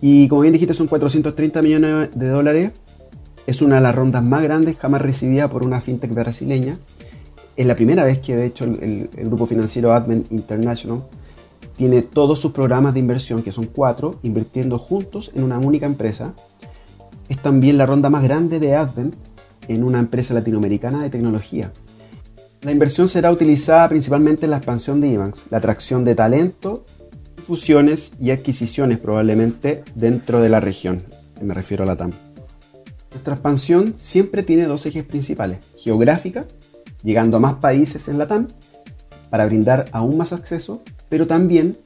Y 0.00 0.26
como 0.28 0.42
bien 0.42 0.52
dijiste, 0.52 0.74
son 0.74 0.88
430 0.88 1.62
millones 1.62 2.10
de 2.14 2.28
dólares. 2.28 2.72
Es 3.46 3.62
una 3.62 3.76
de 3.76 3.82
las 3.82 3.94
rondas 3.94 4.24
más 4.24 4.42
grandes 4.42 4.76
jamás 4.76 5.02
recibida 5.02 5.48
por 5.48 5.64
una 5.64 5.80
fintech 5.80 6.12
brasileña. 6.12 6.78
Es 7.56 7.64
la 7.64 7.76
primera 7.76 8.02
vez 8.02 8.18
que, 8.18 8.34
de 8.34 8.46
hecho, 8.46 8.64
el, 8.64 9.08
grupo 9.14 9.46
financiero 9.46 9.92
Advent 9.92 10.30
International 10.32 11.02
tiene 11.76 12.02
todos 12.02 12.40
sus 12.40 12.52
programas 12.52 12.94
de 12.94 13.00
inversión, 13.00 13.42
que 13.42 13.52
son 13.52 13.66
cuatro, 13.66 14.18
invirtiendo 14.22 14.78
juntos 14.78 15.30
en 15.34 15.44
una 15.44 15.58
única 15.58 15.86
empresa. 15.86 16.34
es 17.28 17.38
también 17.42 17.76
la 17.76 17.86
ronda 17.86 18.08
más 18.08 18.22
grande 18.22 18.60
de 18.60 18.76
Advent 18.76 19.14
en 19.68 19.82
una 19.82 19.98
empresa 19.98 20.32
latinoamericana 20.32 21.02
de 21.02 21.10
tecnología. 21.10 21.72
La 22.62 22.72
inversión 22.72 23.08
será 23.08 23.32
utilizada 23.32 23.88
principalmente 23.88 24.46
en 24.46 24.50
la 24.50 24.58
expansión 24.58 25.00
de 25.00 25.08
IBANX, 25.08 25.44
la 25.50 25.58
atracción 25.58 26.04
de 26.04 26.14
talento, 26.14 26.84
fusiones 27.44 28.12
y 28.20 28.30
adquisiciones 28.30 28.98
probablemente 28.98 29.84
dentro 29.94 30.40
de 30.40 30.48
la 30.48 30.60
región, 30.60 31.02
me 31.40 31.54
refiero 31.54 31.84
a 31.84 31.86
la 31.86 31.96
TAM. 31.96 32.12
Nuestra 33.10 33.34
expansión 33.34 33.94
siempre 33.98 34.42
tiene 34.42 34.66
dos 34.66 34.84
ejes 34.86 35.04
principales, 35.04 35.58
geográfica, 35.78 36.44
llegando 37.02 37.36
a 37.36 37.40
más 37.40 37.54
países 37.54 38.08
en 38.08 38.18
la 38.18 38.26
TAM, 38.26 38.48
para 39.30 39.46
brindar 39.46 39.86
aún 39.92 40.16
más 40.16 40.32
acceso, 40.32 40.82
pero 41.08 41.26
también 41.26 41.76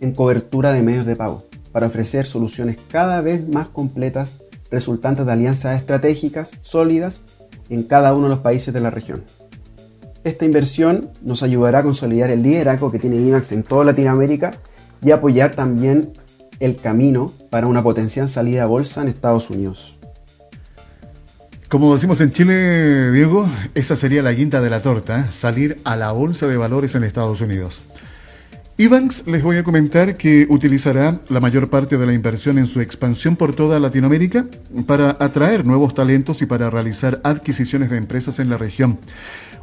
en 0.00 0.12
cobertura 0.12 0.72
de 0.72 0.82
medios 0.82 1.06
de 1.06 1.16
pago, 1.16 1.44
para 1.72 1.86
ofrecer 1.86 2.26
soluciones 2.26 2.76
cada 2.90 3.20
vez 3.20 3.46
más 3.48 3.68
completas 3.68 4.40
resultantes 4.70 5.26
de 5.26 5.32
alianzas 5.32 5.78
estratégicas 5.78 6.52
sólidas 6.62 7.22
en 7.68 7.82
cada 7.84 8.14
uno 8.14 8.24
de 8.24 8.34
los 8.34 8.40
países 8.40 8.72
de 8.74 8.80
la 8.80 8.90
región. 8.90 9.22
Esta 10.24 10.44
inversión 10.44 11.10
nos 11.22 11.42
ayudará 11.42 11.80
a 11.80 11.82
consolidar 11.82 12.30
el 12.30 12.42
liderazgo 12.42 12.92
que 12.92 12.98
tiene 12.98 13.16
IMAX 13.16 13.52
en 13.52 13.64
toda 13.64 13.84
Latinoamérica 13.84 14.52
y 15.04 15.10
apoyar 15.10 15.52
también 15.52 16.12
el 16.60 16.76
camino 16.76 17.32
para 17.50 17.66
una 17.66 17.82
potencial 17.82 18.28
salida 18.28 18.62
a 18.62 18.66
bolsa 18.66 19.02
en 19.02 19.08
Estados 19.08 19.50
Unidos. 19.50 19.96
Como 21.68 21.92
decimos 21.94 22.20
en 22.20 22.30
Chile, 22.30 23.10
Diego, 23.10 23.48
esa 23.74 23.96
sería 23.96 24.22
la 24.22 24.32
guinda 24.32 24.60
de 24.60 24.70
la 24.70 24.80
torta, 24.80 25.20
¿eh? 25.20 25.32
salir 25.32 25.80
a 25.84 25.96
la 25.96 26.12
bolsa 26.12 26.46
de 26.46 26.56
valores 26.56 26.94
en 26.94 27.02
Estados 27.02 27.40
Unidos. 27.40 27.82
Ibanks 28.78 29.24
les 29.26 29.42
voy 29.42 29.58
a 29.58 29.64
comentar 29.64 30.16
que 30.16 30.46
utilizará 30.48 31.20
la 31.28 31.40
mayor 31.40 31.68
parte 31.68 31.98
de 31.98 32.06
la 32.06 32.14
inversión 32.14 32.56
en 32.56 32.66
su 32.66 32.80
expansión 32.80 33.36
por 33.36 33.54
toda 33.54 33.78
Latinoamérica 33.78 34.46
para 34.86 35.14
atraer 35.20 35.66
nuevos 35.66 35.92
talentos 35.92 36.40
y 36.40 36.46
para 36.46 36.70
realizar 36.70 37.20
adquisiciones 37.22 37.90
de 37.90 37.98
empresas 37.98 38.38
en 38.38 38.48
la 38.48 38.56
región. 38.56 38.98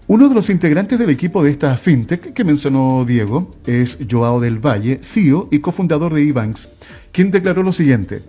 Uno 0.06 0.30
de 0.30 0.36
los 0.36 0.52
integrantes 0.52 1.00
del 1.00 1.10
equipo 1.10 1.44
de 1.44 1.50
esta 1.50 1.76
fintech 1.76 2.34
que 2.34 2.44
mencionó 2.44 3.04
Diego 3.04 3.50
es 3.66 3.98
Joao 4.10 4.40
del 4.40 4.64
Valle, 4.64 5.00
CEO 5.02 5.50
y 5.52 5.60
cofundador 5.60 6.14
de 6.14 6.22
Ibanks, 6.22 6.70
quien 7.12 7.32
declaró 7.32 7.64
lo 7.64 7.74
siguiente. 7.74 8.22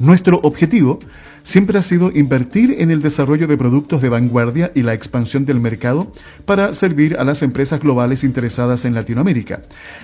Nuestro 0.00 0.40
objetivo 0.42 0.98
siempre 1.42 1.78
ha 1.78 1.82
sido 1.82 2.10
invertir 2.10 2.76
en 2.78 2.90
el 2.90 3.02
desarrollo 3.02 3.46
de 3.46 3.58
productos 3.58 4.00
de 4.00 4.08
vanguardia 4.08 4.72
y 4.74 4.82
la 4.82 4.94
expansión 4.94 5.44
del 5.44 5.60
mercado 5.60 6.10
para 6.46 6.72
servir 6.72 7.18
a 7.18 7.24
las 7.24 7.42
empresas 7.42 7.80
globales 7.80 8.24
interesadas 8.24 8.86
en 8.86 8.94
Latinoamérica. 8.94 9.60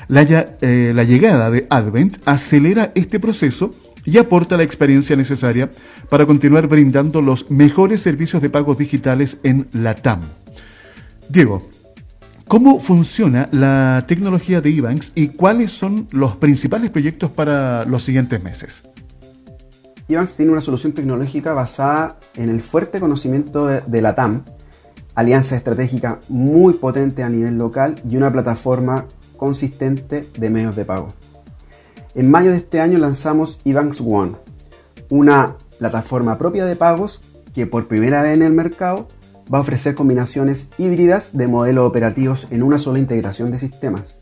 La, 0.09 0.23
eh, 0.23 0.93
la 0.95 1.03
llegada 1.03 1.51
de 1.51 1.67
Advent 1.71 2.19
acelera 2.27 2.93
este 2.95 3.19
proceso 3.19 3.71
y 4.05 4.19
aporta 4.19 4.59
la 4.59 4.65
experiencia 4.65 5.17
necesaria 5.17 5.71
para 6.11 6.27
continuar 6.27 6.69
brindando 6.69 7.23
los 7.23 7.51
mejores 7.51 8.03
servicios 8.03 8.43
de 8.43 8.51
pagos 8.51 8.77
digitales 8.77 9.39
en 9.45 9.67
la 9.73 9.95
TAM. 9.95 10.21
Diego, 11.31 11.71
¿cómo 12.47 12.81
funciona 12.81 13.49
la 13.51 14.05
tecnología 14.07 14.61
de 14.61 14.77
Ebanks 14.77 15.13
y 15.15 15.29
cuáles 15.29 15.73
son 15.73 16.07
los 16.13 16.37
principales 16.37 16.91
proyectos 16.91 17.31
para 17.31 17.87
los 17.87 18.05
siguientes 18.05 18.43
meses? 18.43 18.83
Ebanks 20.09 20.37
tiene 20.37 20.53
una 20.53 20.61
solución 20.61 20.93
tecnológica 20.93 21.53
basada 21.53 22.19
en 22.37 22.49
el 22.49 22.63
fuerte 22.63 23.01
conocimiento 23.01 23.67
de, 23.67 24.03
la 24.03 24.15
TAM, 24.15 24.45
alianza 25.17 25.57
estratégica 25.57 26.21
muy 26.29 26.75
potente 26.75 27.25
a 27.25 27.29
nivel 27.29 27.59
local 27.59 28.01
y 28.09 28.17
una 28.17 28.33
plataforma 28.33 29.07
consistente 29.37 30.29
de 30.39 30.51
medios 30.51 30.77
de 30.77 30.85
pago. 30.85 31.09
En 32.15 32.31
mayo 32.31 32.53
de 32.53 32.59
este 32.59 32.81
año 32.81 32.99
lanzamos 32.99 33.59
Ebanks 33.65 34.01
One, 34.01 34.33
una 35.11 35.57
plataforma 35.79 36.39
propia 36.39 36.65
de 36.67 36.77
pagos 36.77 37.21
que 37.53 37.67
por 37.67 37.89
primera 37.89 38.23
vez 38.23 38.35
en 38.35 38.43
el 38.43 38.53
mercado 38.53 39.09
va 39.53 39.59
a 39.59 39.63
ofrecer 39.63 39.95
combinaciones 39.95 40.71
híbridas 40.79 41.37
de 41.37 41.49
modelos 41.49 41.87
operativos 41.89 42.47
en 42.51 42.63
una 42.63 42.79
sola 42.79 43.01
integración 43.01 43.51
de 43.51 43.59
sistemas. 43.59 44.21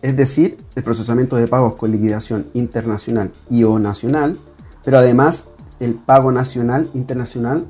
Es 0.00 0.16
decir, 0.16 0.56
el 0.76 0.84
procesamiento 0.84 1.36
de 1.36 1.48
pagos 1.48 1.74
con 1.74 1.90
liquidación 1.90 2.46
internacional 2.54 3.32
y 3.50 3.64
o 3.64 3.78
nacional, 3.80 4.38
pero 4.84 4.98
además 4.98 5.48
el 5.80 5.94
pago 5.94 6.32
nacional, 6.32 6.88
internacional, 6.94 7.66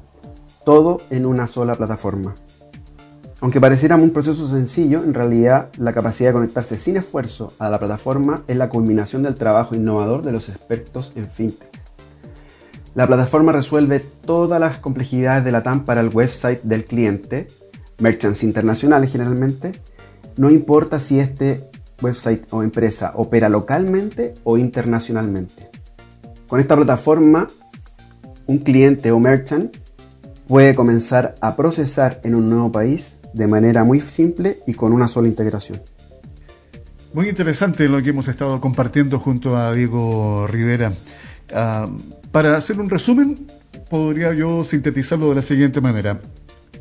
todo 0.65 1.01
en 1.11 1.27
una 1.27 1.47
sola 1.47 1.75
plataforma. 1.75 2.35
Aunque 3.41 3.61
pareciera 3.61 3.97
un 3.97 4.11
proceso 4.11 4.49
sencillo, 4.49 5.05
en 5.05 5.15
realidad 5.15 5.69
la 5.79 5.93
capacidad 5.93 6.31
de 6.31 6.35
conectarse 6.35 6.77
sin 6.77 6.97
esfuerzo 6.97 7.53
a 7.59 7.71
la 7.71 7.79
plataforma 7.79 8.43
es 8.49 8.57
la 8.57 8.69
culminación 8.69 9.23
del 9.23 9.37
trabajo 9.37 9.77
innovador 9.77 10.23
de 10.23 10.33
los 10.33 10.49
expertos 10.49 11.13
en 11.15 11.27
fintech. 11.27 11.69
La 12.97 13.07
plataforma 13.07 13.53
resuelve 13.53 14.01
todas 14.01 14.59
las 14.61 14.79
complejidades 14.79 15.45
de 15.45 15.53
la 15.53 15.63
TAM 15.63 15.85
para 15.85 16.01
el 16.01 16.09
website 16.09 16.63
del 16.63 16.85
cliente, 16.85 17.47
merchants 17.99 18.43
internacionales 18.43 19.13
generalmente, 19.13 19.73
no 20.37 20.51
importa 20.51 20.99
si 20.99 21.21
este 21.21 21.71
website 22.03 22.47
o 22.51 22.65
empresa 22.65 23.13
opera 23.15 23.49
localmente 23.49 24.35
o 24.43 24.59
internacionalmente. 24.59 25.71
Con 26.49 26.61
esta 26.61 26.77
plataforma, 26.77 27.47
un 28.47 28.59
cliente 28.59 29.13
o 29.13 29.21
merchant 29.21 29.77
puede 30.47 30.75
comenzar 30.75 31.35
a 31.43 31.55
procesar 31.57 32.21
en 32.25 32.35
un 32.35 32.49
nuevo 32.49 32.73
país 32.73 33.17
de 33.35 33.47
manera 33.47 33.85
muy 33.85 34.01
simple 34.01 34.59
y 34.67 34.73
con 34.73 34.95
una 34.95 35.09
sola 35.09 35.29
integración. 35.29 35.83
Muy 37.13 37.29
interesante 37.29 37.87
lo 37.87 38.03
que 38.03 38.11
hemos 38.11 38.29
estado 38.29 38.63
compartiendo 38.63 39.21
junto 39.21 39.59
a 39.59 39.75
Diego 39.75 40.47
Rivera. 40.47 40.95
Ah, 41.53 41.87
para 42.33 42.57
hacer 42.57 42.81
un 42.81 42.89
resumen, 42.89 43.47
podría 43.91 44.33
yo 44.33 44.65
sintetizarlo 44.65 45.29
de 45.29 45.35
la 45.35 45.43
siguiente 45.43 45.83
manera. 45.83 46.19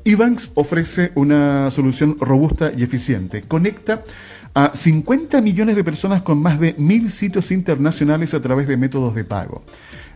Ebanks 0.05 0.51
ofrece 0.53 1.11
una 1.15 1.69
solución 1.71 2.15
robusta 2.21 2.71
y 2.75 2.83
eficiente. 2.83 3.41
Conecta 3.41 4.01
a 4.57 4.75
50 4.75 5.39
millones 5.41 5.75
de 5.75 5.83
personas 5.83 6.23
con 6.23 6.41
más 6.41 6.59
de 6.59 6.73
mil 6.79 7.11
sitios 7.11 7.51
internacionales 7.51 8.33
a 8.33 8.41
través 8.41 8.67
de 8.67 8.75
métodos 8.75 9.13
de 9.13 9.23
pago. 9.23 9.63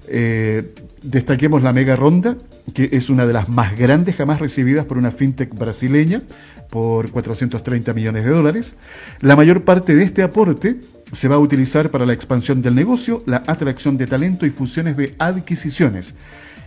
Eh, 0.07 0.73
destaquemos 1.03 1.61
la 1.61 1.73
mega 1.73 1.95
ronda, 1.95 2.35
que 2.73 2.89
es 2.91 3.11
una 3.11 3.27
de 3.27 3.33
las 3.33 3.49
más 3.49 3.77
grandes 3.77 4.15
jamás 4.15 4.39
recibidas 4.39 4.85
por 4.85 4.97
una 4.97 5.11
fintech 5.11 5.53
brasileña, 5.53 6.23
por 6.71 7.11
430 7.11 7.93
millones 7.93 8.23
de 8.23 8.31
dólares. 8.31 8.73
La 9.19 9.35
mayor 9.35 9.63
parte 9.63 9.93
de 9.93 10.05
este 10.05 10.23
aporte 10.23 10.79
se 11.11 11.27
va 11.27 11.35
a 11.35 11.39
utilizar 11.39 11.91
para 11.91 12.07
la 12.07 12.13
expansión 12.13 12.63
del 12.63 12.73
negocio, 12.73 13.21
la 13.27 13.43
atracción 13.45 13.95
de 13.99 14.07
talento 14.07 14.47
y 14.47 14.49
fusiones 14.49 14.97
de 14.97 15.13
adquisiciones. 15.19 16.15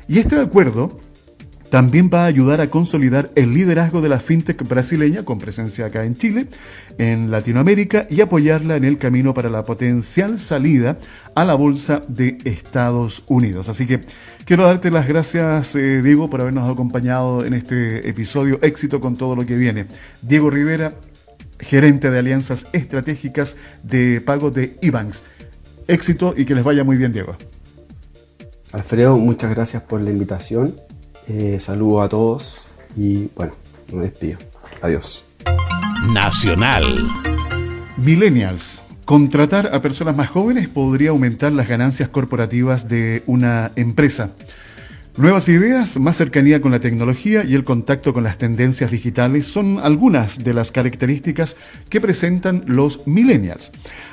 Y 0.06 0.20
este 0.20 0.38
acuerdo 0.38 1.00
también 1.70 2.10
va 2.12 2.22
a 2.22 2.26
ayudar 2.26 2.60
a 2.60 2.68
consolidar 2.68 3.30
el 3.34 3.54
liderazgo 3.54 4.00
de 4.00 4.08
la 4.08 4.20
fintech 4.20 4.62
brasileña 4.68 5.24
con 5.24 5.38
presencia 5.38 5.86
acá 5.86 6.04
en 6.04 6.16
Chile, 6.16 6.46
en 6.98 7.30
Latinoamérica 7.30 8.06
y 8.08 8.20
apoyarla 8.20 8.76
en 8.76 8.84
el 8.84 8.98
camino 8.98 9.34
para 9.34 9.48
la 9.48 9.64
potencial 9.64 10.38
salida 10.38 10.98
a 11.34 11.44
la 11.44 11.54
bolsa 11.54 12.02
de 12.06 12.38
Estados 12.44 13.24
Unidos. 13.26 13.68
Así 13.68 13.86
que 13.86 14.00
quiero 14.44 14.64
darte 14.64 14.90
las 14.90 15.08
gracias, 15.08 15.74
eh, 15.74 16.02
Diego, 16.02 16.30
por 16.30 16.40
habernos 16.40 16.70
acompañado 16.70 17.44
en 17.44 17.54
este 17.54 18.08
episodio. 18.08 18.58
Éxito 18.62 19.00
con 19.00 19.16
todo 19.16 19.34
lo 19.34 19.44
que 19.46 19.56
viene. 19.56 19.86
Diego 20.22 20.50
Rivera, 20.50 20.94
gerente 21.58 22.10
de 22.10 22.18
alianzas 22.18 22.66
estratégicas 22.72 23.56
de 23.82 24.20
pago 24.20 24.50
de 24.50 24.76
Ibanks. 24.82 25.24
Éxito 25.88 26.34
y 26.36 26.44
que 26.44 26.54
les 26.54 26.64
vaya 26.64 26.84
muy 26.84 26.96
bien, 26.96 27.12
Diego. 27.12 27.36
Alfredo, 28.72 29.16
muchas 29.18 29.54
gracias 29.54 29.82
por 29.82 30.00
la 30.00 30.10
invitación 30.10 30.74
eh, 31.28 31.58
saludo 31.60 32.02
a 32.02 32.08
todos 32.08 32.64
y 32.96 33.28
bueno, 33.36 33.52
me 33.92 34.02
despido. 34.02 34.38
Adiós. 34.82 35.24
Nacional. 36.12 37.08
Millennials. 37.96 38.62
Contratar 39.04 39.70
a 39.74 39.82
personas 39.82 40.16
más 40.16 40.30
jóvenes 40.30 40.68
podría 40.68 41.10
aumentar 41.10 41.52
las 41.52 41.68
ganancias 41.68 42.08
corporativas 42.08 42.88
de 42.88 43.22
una 43.26 43.72
empresa. 43.76 44.30
Nuevas 45.16 45.48
ideas, 45.48 45.96
más 45.96 46.16
cercanía 46.16 46.60
con 46.60 46.72
la 46.72 46.80
tecnología 46.80 47.44
y 47.44 47.54
el 47.54 47.62
contacto 47.62 48.12
con 48.12 48.24
las 48.24 48.36
tendencias 48.36 48.90
digitales 48.90 49.46
son 49.46 49.78
algunas 49.78 50.42
de 50.42 50.54
las 50.54 50.72
características 50.72 51.54
que 51.88 52.00
presentan 52.00 52.64
los 52.66 53.06
millennials. 53.06 53.70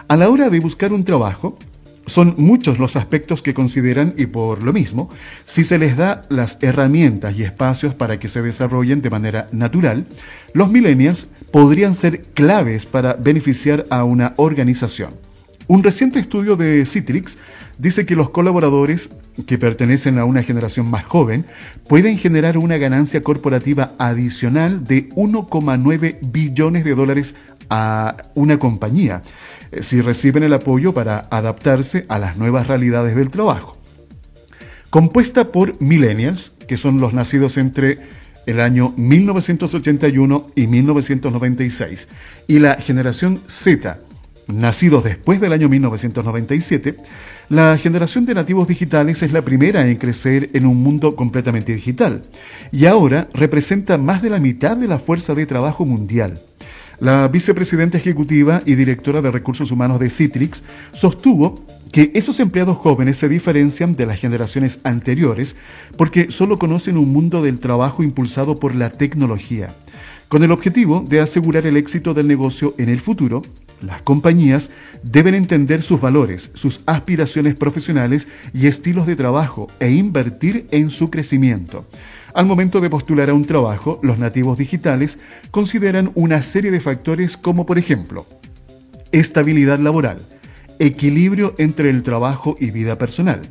A 0.07 0.15
la 0.15 0.29
hora 0.29 0.51
de 0.51 0.59
buscar 0.59 0.93
un 0.93 1.03
trabajo, 1.03 1.57
son 2.05 2.33
muchos 2.37 2.79
los 2.79 2.95
aspectos 2.95 3.41
que 3.41 3.53
consideran 3.53 4.13
y 4.17 4.25
por 4.25 4.63
lo 4.63 4.73
mismo, 4.73 5.09
si 5.45 5.63
se 5.63 5.77
les 5.77 5.95
da 5.95 6.23
las 6.29 6.57
herramientas 6.61 7.37
y 7.37 7.43
espacios 7.43 7.93
para 7.93 8.19
que 8.19 8.29
se 8.29 8.41
desarrollen 8.41 9.01
de 9.01 9.09
manera 9.09 9.47
natural, 9.51 10.05
los 10.53 10.69
millennials 10.71 11.27
podrían 11.51 11.95
ser 11.95 12.21
claves 12.33 12.85
para 12.85 13.13
beneficiar 13.13 13.85
a 13.89 14.03
una 14.03 14.33
organización. 14.37 15.11
Un 15.67 15.83
reciente 15.83 16.19
estudio 16.19 16.57
de 16.57 16.85
Citrix 16.85 17.37
dice 17.77 18.05
que 18.05 18.15
los 18.15 18.29
colaboradores 18.29 19.09
que 19.45 19.57
pertenecen 19.57 20.19
a 20.19 20.25
una 20.25 20.43
generación 20.43 20.89
más 20.89 21.05
joven 21.05 21.45
pueden 21.87 22.17
generar 22.17 22.57
una 22.57 22.77
ganancia 22.77 23.21
corporativa 23.23 23.93
adicional 23.97 24.83
de 24.83 25.07
1,9 25.09 26.17
billones 26.21 26.83
de 26.83 26.95
dólares 26.95 27.35
a 27.69 28.17
una 28.35 28.59
compañía 28.59 29.21
si 29.79 30.01
reciben 30.01 30.43
el 30.43 30.53
apoyo 30.53 30.93
para 30.93 31.27
adaptarse 31.31 32.05
a 32.09 32.19
las 32.19 32.37
nuevas 32.37 32.67
realidades 32.67 33.15
del 33.15 33.29
trabajo. 33.29 33.77
compuesta 34.89 35.51
por 35.53 35.81
millennials, 35.81 36.51
que 36.67 36.77
son 36.77 36.99
los 36.99 37.13
nacidos 37.13 37.57
entre 37.57 37.99
el 38.45 38.59
año 38.59 38.93
1981 38.97 40.51
y 40.55 40.67
1996, 40.67 42.07
y 42.47 42.59
la 42.59 42.75
generación 42.75 43.39
Z, 43.47 43.99
nacidos 44.47 45.03
después 45.03 45.39
del 45.39 45.53
año 45.53 45.69
1997, 45.69 46.97
la 47.49 47.77
generación 47.77 48.25
de 48.25 48.33
nativos 48.33 48.67
digitales 48.67 49.21
es 49.23 49.31
la 49.31 49.41
primera 49.41 49.87
en 49.87 49.97
crecer 49.97 50.49
en 50.53 50.65
un 50.65 50.81
mundo 50.81 51.15
completamente 51.15 51.73
digital 51.73 52.21
y 52.71 52.85
ahora 52.85 53.27
representa 53.33 53.97
más 53.97 54.21
de 54.21 54.29
la 54.29 54.39
mitad 54.39 54.77
de 54.77 54.87
la 54.87 54.99
fuerza 54.99 55.35
de 55.35 55.45
trabajo 55.45 55.85
mundial. 55.85 56.39
La 57.01 57.27
vicepresidenta 57.27 57.97
ejecutiva 57.97 58.61
y 58.63 58.75
directora 58.75 59.23
de 59.23 59.31
recursos 59.31 59.71
humanos 59.71 59.99
de 59.99 60.11
Citrix 60.11 60.61
sostuvo 60.91 61.65
que 61.91 62.11
esos 62.13 62.39
empleados 62.39 62.77
jóvenes 62.77 63.17
se 63.17 63.27
diferencian 63.27 63.95
de 63.95 64.05
las 64.05 64.19
generaciones 64.19 64.79
anteriores 64.83 65.55
porque 65.97 66.29
solo 66.29 66.59
conocen 66.59 66.97
un 66.97 67.11
mundo 67.11 67.41
del 67.41 67.59
trabajo 67.59 68.03
impulsado 68.03 68.59
por 68.59 68.75
la 68.75 68.91
tecnología. 68.91 69.69
Con 70.27 70.43
el 70.43 70.51
objetivo 70.51 71.03
de 71.05 71.21
asegurar 71.21 71.65
el 71.65 71.75
éxito 71.75 72.13
del 72.13 72.27
negocio 72.27 72.75
en 72.77 72.89
el 72.89 73.01
futuro, 73.01 73.41
las 73.81 74.03
compañías 74.03 74.69
deben 75.01 75.33
entender 75.33 75.81
sus 75.81 75.99
valores, 75.99 76.51
sus 76.53 76.81
aspiraciones 76.85 77.55
profesionales 77.55 78.27
y 78.53 78.67
estilos 78.67 79.07
de 79.07 79.15
trabajo 79.15 79.69
e 79.79 79.89
invertir 79.89 80.67
en 80.69 80.91
su 80.91 81.09
crecimiento. 81.09 81.87
Al 82.33 82.45
momento 82.45 82.79
de 82.79 82.89
postular 82.89 83.29
a 83.29 83.33
un 83.33 83.45
trabajo, 83.45 83.99
los 84.03 84.17
nativos 84.17 84.57
digitales 84.57 85.17
consideran 85.51 86.11
una 86.15 86.41
serie 86.43 86.71
de 86.71 86.79
factores 86.79 87.37
como 87.37 87.65
por 87.65 87.77
ejemplo, 87.77 88.25
estabilidad 89.11 89.79
laboral, 89.79 90.17
equilibrio 90.79 91.53
entre 91.57 91.89
el 91.89 92.03
trabajo 92.03 92.55
y 92.59 92.71
vida 92.71 92.97
personal, 92.97 93.41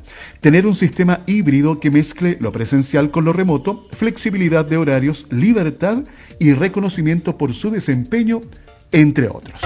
tener 0.40 0.66
un 0.66 0.74
sistema 0.74 1.20
híbrido 1.26 1.78
que 1.78 1.90
mezcle 1.90 2.38
lo 2.40 2.52
presencial 2.52 3.10
con 3.10 3.24
lo 3.24 3.32
remoto, 3.32 3.86
flexibilidad 3.92 4.64
de 4.64 4.78
horarios, 4.78 5.26
libertad 5.30 6.04
y 6.38 6.54
reconocimiento 6.54 7.36
por 7.36 7.54
su 7.54 7.70
desempeño, 7.70 8.40
entre 8.92 9.28
otros. 9.28 9.60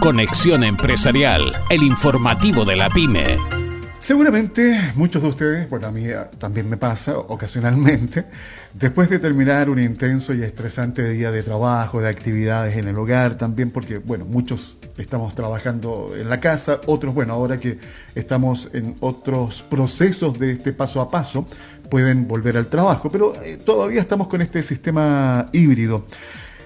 Conexión 0.00 0.64
Empresarial, 0.64 1.52
el 1.68 1.82
informativo 1.82 2.64
de 2.64 2.76
la 2.76 2.88
pyme. 2.88 3.59
Seguramente 4.00 4.92
muchos 4.94 5.22
de 5.22 5.28
ustedes, 5.28 5.70
bueno, 5.70 5.88
a 5.88 5.90
mí 5.90 6.06
también 6.38 6.68
me 6.68 6.78
pasa 6.78 7.18
ocasionalmente, 7.18 8.24
después 8.72 9.10
de 9.10 9.18
terminar 9.18 9.68
un 9.68 9.78
intenso 9.78 10.32
y 10.32 10.42
estresante 10.42 11.08
día 11.10 11.30
de 11.30 11.42
trabajo, 11.42 12.00
de 12.00 12.08
actividades 12.08 12.76
en 12.78 12.88
el 12.88 12.96
hogar, 12.96 13.36
también 13.36 13.70
porque, 13.70 13.98
bueno, 13.98 14.24
muchos 14.24 14.78
estamos 14.96 15.34
trabajando 15.34 16.14
en 16.16 16.30
la 16.30 16.40
casa, 16.40 16.80
otros, 16.86 17.14
bueno, 17.14 17.34
ahora 17.34 17.58
que 17.58 17.78
estamos 18.14 18.70
en 18.72 18.96
otros 19.00 19.62
procesos 19.62 20.38
de 20.38 20.52
este 20.52 20.72
paso 20.72 21.02
a 21.02 21.10
paso, 21.10 21.46
pueden 21.90 22.26
volver 22.26 22.56
al 22.56 22.66
trabajo, 22.66 23.10
pero 23.10 23.34
eh, 23.42 23.58
todavía 23.64 24.00
estamos 24.00 24.28
con 24.28 24.40
este 24.40 24.62
sistema 24.62 25.46
híbrido. 25.52 26.06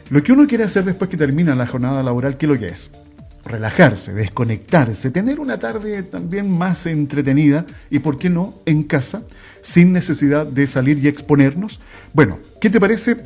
Lo 0.09 0.23
que 0.23 0.33
uno 0.33 0.47
quiere 0.47 0.64
hacer 0.64 0.85
después 0.85 1.11
que 1.11 1.16
termina 1.16 1.55
la 1.57 1.66
jornada 1.66 2.03
laboral, 2.03 2.37
¿qué 2.37 2.47
es 2.47 2.53
lo 2.53 2.59
que 2.59 2.68
es? 2.68 2.90
Relajarse, 3.47 4.13
desconectarse, 4.13 5.11
tener 5.11 5.41
una 5.41 5.59
tarde 5.59 6.03
también 6.03 6.51
más 6.51 6.87
entretenida 6.87 7.67
y, 7.91 7.99
¿por 7.99 8.19
qué 8.19 8.31
no?, 8.31 8.55
en 8.67 8.83
casa, 8.83 9.23
sin 9.63 9.93
necesidad 9.93 10.47
de 10.47 10.67
salir 10.67 10.99
y 10.99 11.09
exponernos. 11.09 11.81
Bueno, 12.13 12.39
¿qué 12.61 12.71
te 12.71 12.81
parece 12.81 13.17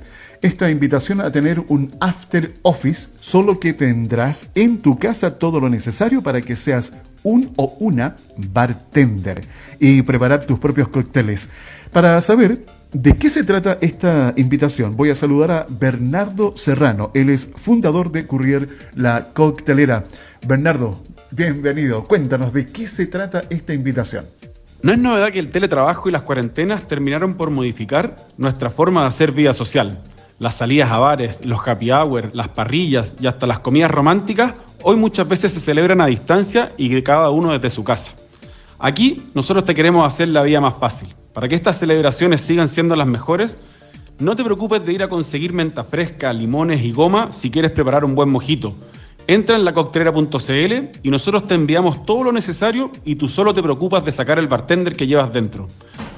esta 0.40 0.70
invitación 0.70 1.20
a 1.20 1.32
tener 1.32 1.60
un 1.68 1.90
after 2.00 2.54
office, 2.62 3.08
solo 3.20 3.58
que 3.58 3.72
tendrás 3.72 4.48
en 4.54 4.78
tu 4.78 4.98
casa 4.98 5.38
todo 5.38 5.60
lo 5.60 5.68
necesario 5.68 6.22
para 6.22 6.40
que 6.40 6.56
seas 6.56 6.92
un 7.22 7.52
o 7.56 7.76
una 7.80 8.16
bartender 8.36 9.44
y 9.80 10.02
preparar 10.02 10.46
tus 10.46 10.58
propios 10.58 10.88
cócteles? 10.88 11.48
Para 11.92 12.20
saber 12.20 12.64
¿De 12.92 13.12
qué 13.18 13.28
se 13.28 13.44
trata 13.44 13.76
esta 13.82 14.32
invitación? 14.38 14.96
Voy 14.96 15.10
a 15.10 15.14
saludar 15.14 15.50
a 15.50 15.66
Bernardo 15.68 16.56
Serrano. 16.56 17.10
Él 17.12 17.28
es 17.28 17.46
fundador 17.46 18.10
de 18.10 18.26
Courier 18.26 18.66
La 18.94 19.28
Coctelera. 19.34 20.04
Bernardo, 20.46 20.98
bienvenido. 21.30 22.04
Cuéntanos 22.04 22.50
de 22.54 22.64
qué 22.64 22.86
se 22.86 23.06
trata 23.06 23.42
esta 23.50 23.74
invitación. 23.74 24.24
No 24.80 24.92
es 24.92 24.98
novedad 24.98 25.30
que 25.30 25.38
el 25.38 25.50
teletrabajo 25.50 26.08
y 26.08 26.12
las 26.12 26.22
cuarentenas 26.22 26.88
terminaron 26.88 27.34
por 27.34 27.50
modificar 27.50 28.16
nuestra 28.38 28.70
forma 28.70 29.02
de 29.02 29.08
hacer 29.08 29.32
vida 29.32 29.52
social. 29.52 30.00
Las 30.38 30.54
salidas 30.54 30.90
a 30.90 30.96
bares, 30.96 31.44
los 31.44 31.60
happy 31.68 31.90
hour, 31.90 32.30
las 32.32 32.48
parrillas 32.48 33.14
y 33.20 33.26
hasta 33.26 33.46
las 33.46 33.58
comidas 33.58 33.90
románticas 33.90 34.54
hoy 34.82 34.96
muchas 34.96 35.28
veces 35.28 35.52
se 35.52 35.60
celebran 35.60 36.00
a 36.00 36.06
distancia 36.06 36.72
y 36.78 37.02
cada 37.02 37.28
uno 37.28 37.52
desde 37.52 37.68
su 37.68 37.84
casa. 37.84 38.12
Aquí 38.78 39.28
nosotros 39.34 39.66
te 39.66 39.74
queremos 39.74 40.06
hacer 40.06 40.28
la 40.28 40.40
vida 40.40 40.62
más 40.62 40.74
fácil. 40.78 41.14
Para 41.38 41.46
que 41.46 41.54
estas 41.54 41.78
celebraciones 41.78 42.40
sigan 42.40 42.66
siendo 42.66 42.96
las 42.96 43.06
mejores, 43.06 43.58
no 44.18 44.34
te 44.34 44.42
preocupes 44.42 44.84
de 44.84 44.92
ir 44.92 45.04
a 45.04 45.08
conseguir 45.08 45.52
menta 45.52 45.84
fresca, 45.84 46.32
limones 46.32 46.82
y 46.82 46.90
goma 46.90 47.30
si 47.30 47.48
quieres 47.48 47.70
preparar 47.70 48.04
un 48.04 48.16
buen 48.16 48.28
mojito. 48.28 48.74
Entra 49.28 49.54
en 49.54 49.64
lacoctelera.cl 49.64 50.98
y 51.00 51.10
nosotros 51.12 51.46
te 51.46 51.54
enviamos 51.54 52.04
todo 52.04 52.24
lo 52.24 52.32
necesario 52.32 52.90
y 53.04 53.14
tú 53.14 53.28
solo 53.28 53.54
te 53.54 53.62
preocupas 53.62 54.04
de 54.04 54.10
sacar 54.10 54.40
el 54.40 54.48
bartender 54.48 54.96
que 54.96 55.06
llevas 55.06 55.32
dentro. 55.32 55.68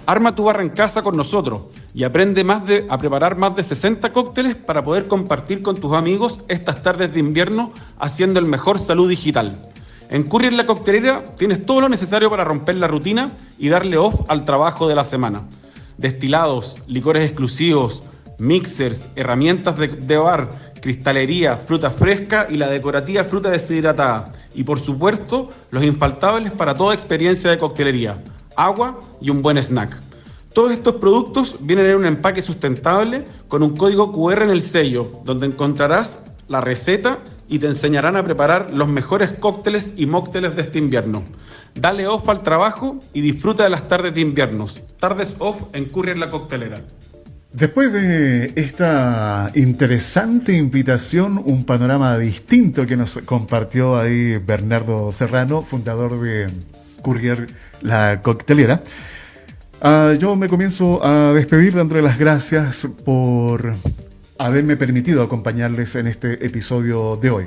Arma 0.07 0.35
tu 0.35 0.45
barra 0.45 0.63
en 0.63 0.71
casa 0.71 1.03
con 1.03 1.19
nosotros 1.19 1.65
y 1.93 2.05
aprende 2.05 2.43
más 2.43 2.65
de, 2.65 2.87
a 2.89 2.97
preparar 2.97 3.37
más 3.37 3.55
de 3.55 3.63
60 3.63 4.15
cócteles 4.15 4.57
para 4.57 4.83
poder 4.83 5.07
compartir 5.07 5.61
con 5.61 5.77
tus 5.77 5.93
amigos 5.93 6.41
estas 6.49 6.83
tardes 6.83 7.13
de 7.13 7.21
invierno 7.21 7.75
haciendo 7.99 8.41
el 8.41 8.47
mejor 8.47 8.79
salud 8.79 9.11
digital. 9.11 9.70
En 10.11 10.25
Courier 10.25 10.53
La 10.53 10.67
Coctelera 10.67 11.23
tienes 11.37 11.65
todo 11.65 11.83
lo 11.83 11.89
necesario 11.89 12.29
para 12.29 12.43
romper 12.43 12.77
la 12.79 12.89
rutina 12.89 13.31
y 13.61 13.69
darle 13.69 13.97
off 13.97 14.23
al 14.27 14.45
trabajo 14.45 14.89
de 14.89 14.97
la 14.97 15.05
semana. 15.05 15.47
Destilados, 15.99 16.83
licores 16.89 17.23
exclusivos, 17.23 18.03
mixers, 18.37 19.07
herramientas 19.15 19.79
de, 19.79 19.87
de 19.87 20.17
bar, 20.17 20.73
cristalería, 20.83 21.59
fruta 21.59 21.91
fresca 21.91 22.49
y 22.51 22.57
la 22.57 22.67
decorativa 22.67 23.23
fruta 23.23 23.51
deshidratada. 23.51 24.33
Y 24.53 24.65
por 24.65 24.81
supuesto, 24.81 25.49
los 25.71 25.85
infaltables 25.85 26.51
para 26.51 26.75
toda 26.75 26.93
experiencia 26.93 27.49
de 27.49 27.59
coctelería, 27.59 28.21
agua 28.57 28.99
y 29.21 29.31
un 29.31 29.43
buen 29.43 29.59
snack. 29.59 29.97
Todos 30.53 30.73
estos 30.73 30.97
productos 30.97 31.55
vienen 31.61 31.87
en 31.87 31.95
un 31.95 32.07
empaque 32.07 32.43
sustentable 32.43 33.27
con 33.47 33.63
un 33.63 33.77
código 33.77 34.11
QR 34.11 34.43
en 34.43 34.51
el 34.51 34.63
sello, 34.63 35.21
donde 35.23 35.47
encontrarás 35.47 36.19
la 36.49 36.61
receta 36.61 37.21
y 37.51 37.59
te 37.59 37.67
enseñarán 37.67 38.17
a 38.17 38.25
preparar 38.25 38.71
los 38.73 38.89
mejores 38.89 39.33
cócteles 39.33 39.93
y 39.97 40.07
mócteles 40.07 40.55
de 40.55 40.63
este 40.63 40.79
invierno. 40.79 41.25
Dale 41.75 42.07
off 42.07 42.29
al 42.29 42.43
trabajo 42.43 43.01
y 43.13 43.21
disfruta 43.21 43.65
de 43.65 43.71
las 43.71 43.89
tardes 43.89 44.15
de 44.15 44.21
inviernos. 44.21 44.81
Tardes 45.01 45.35
off 45.41 45.65
en 45.73 45.87
Courier 45.87 46.17
La 46.17 46.31
Coctelera. 46.31 46.81
Después 47.53 47.93
de 47.93 48.53
esta 48.55 49.51
interesante 49.57 50.57
invitación, 50.57 51.43
un 51.45 51.65
panorama 51.65 52.17
distinto 52.17 52.87
que 52.87 52.97
nos 52.97 53.19
compartió 53.25 53.99
ahí 53.99 54.39
Bernardo 54.39 55.11
Serrano, 55.11 55.63
fundador 55.63 56.21
de 56.21 56.47
Courier 57.03 57.49
La 57.83 58.23
Coctelera, 58.23 58.81
uh, 59.83 60.13
yo 60.13 60.37
me 60.37 60.49
comienzo 60.49 61.05
a 61.05 61.33
despedir 61.33 61.75
dándole 61.75 62.03
las 62.03 62.17
gracias 62.17 62.87
por 63.05 63.73
haberme 64.41 64.75
permitido 64.75 65.23
acompañarles 65.23 65.95
en 65.97 66.07
este 66.07 66.45
episodio 66.47 67.19
de 67.21 67.29
hoy. 67.29 67.45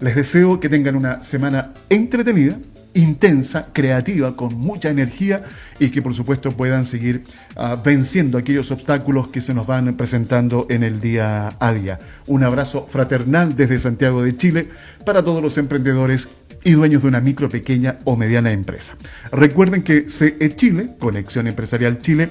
Les 0.00 0.16
deseo 0.16 0.58
que 0.58 0.68
tengan 0.68 0.96
una 0.96 1.22
semana 1.22 1.72
entretenida, 1.88 2.58
intensa, 2.94 3.68
creativa, 3.72 4.34
con 4.34 4.52
mucha 4.56 4.90
energía 4.90 5.44
y 5.78 5.90
que 5.90 6.02
por 6.02 6.14
supuesto 6.14 6.50
puedan 6.50 6.84
seguir 6.84 7.22
uh, 7.54 7.80
venciendo 7.80 8.38
aquellos 8.38 8.72
obstáculos 8.72 9.28
que 9.28 9.40
se 9.40 9.54
nos 9.54 9.68
van 9.68 9.96
presentando 9.96 10.66
en 10.68 10.82
el 10.82 11.00
día 11.00 11.50
a 11.60 11.72
día. 11.72 12.00
Un 12.26 12.42
abrazo 12.42 12.88
fraternal 12.90 13.54
desde 13.54 13.78
Santiago 13.78 14.20
de 14.24 14.36
Chile 14.36 14.68
para 15.06 15.22
todos 15.22 15.40
los 15.40 15.56
emprendedores 15.58 16.28
y 16.64 16.72
dueños 16.72 17.02
de 17.02 17.08
una 17.08 17.20
micro, 17.20 17.48
pequeña 17.48 17.98
o 18.02 18.16
mediana 18.16 18.50
empresa. 18.50 18.96
Recuerden 19.30 19.84
que 19.84 20.10
CE 20.10 20.56
Chile, 20.56 20.88
Conexión 20.98 21.46
Empresarial 21.46 22.00
Chile, 22.00 22.30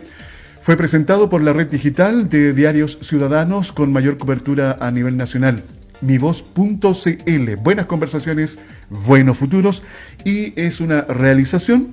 fue 0.62 0.78
presentado 0.78 1.30
por 1.30 1.41
la 1.41 1.54
red 1.54 1.67
digital 1.67 2.30
de 2.30 2.54
diarios 2.54 3.00
ciudadanos 3.02 3.71
con 3.71 3.91
mayor 3.91 4.17
cobertura 4.17 4.78
a 4.80 4.91
nivel 4.91 5.17
nacional. 5.17 5.63
Mivoz.cl. 6.02 7.56
Buenas 7.58 7.86
conversaciones, 7.88 8.58
buenos 8.89 9.39
futuros 9.39 9.84
y 10.24 10.60
es 10.60 10.80
una 10.80 11.02
realización 11.02 11.91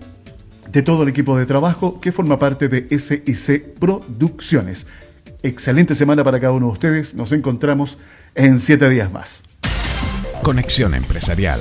de 0.70 0.83
todo 0.83 1.02
el 1.02 1.09
equipo 1.09 1.38
de 1.38 1.46
trabajo 1.46 1.98
que 2.00 2.12
forma 2.12 2.38
parte 2.38 2.68
de 2.68 2.87
SIC 2.98 3.78
Producciones. 3.78 4.87
Excelente 5.42 5.94
semana 5.94 6.22
para 6.22 6.38
cada 6.38 6.52
uno 6.52 6.66
de 6.66 6.72
ustedes. 6.72 7.14
Nos 7.14 7.33
encontramos 7.33 7.98
en 8.35 8.59
siete 8.61 8.88
días 8.90 9.11
más. 9.11 9.42
Conexión 10.42 10.94
Empresarial 10.94 11.61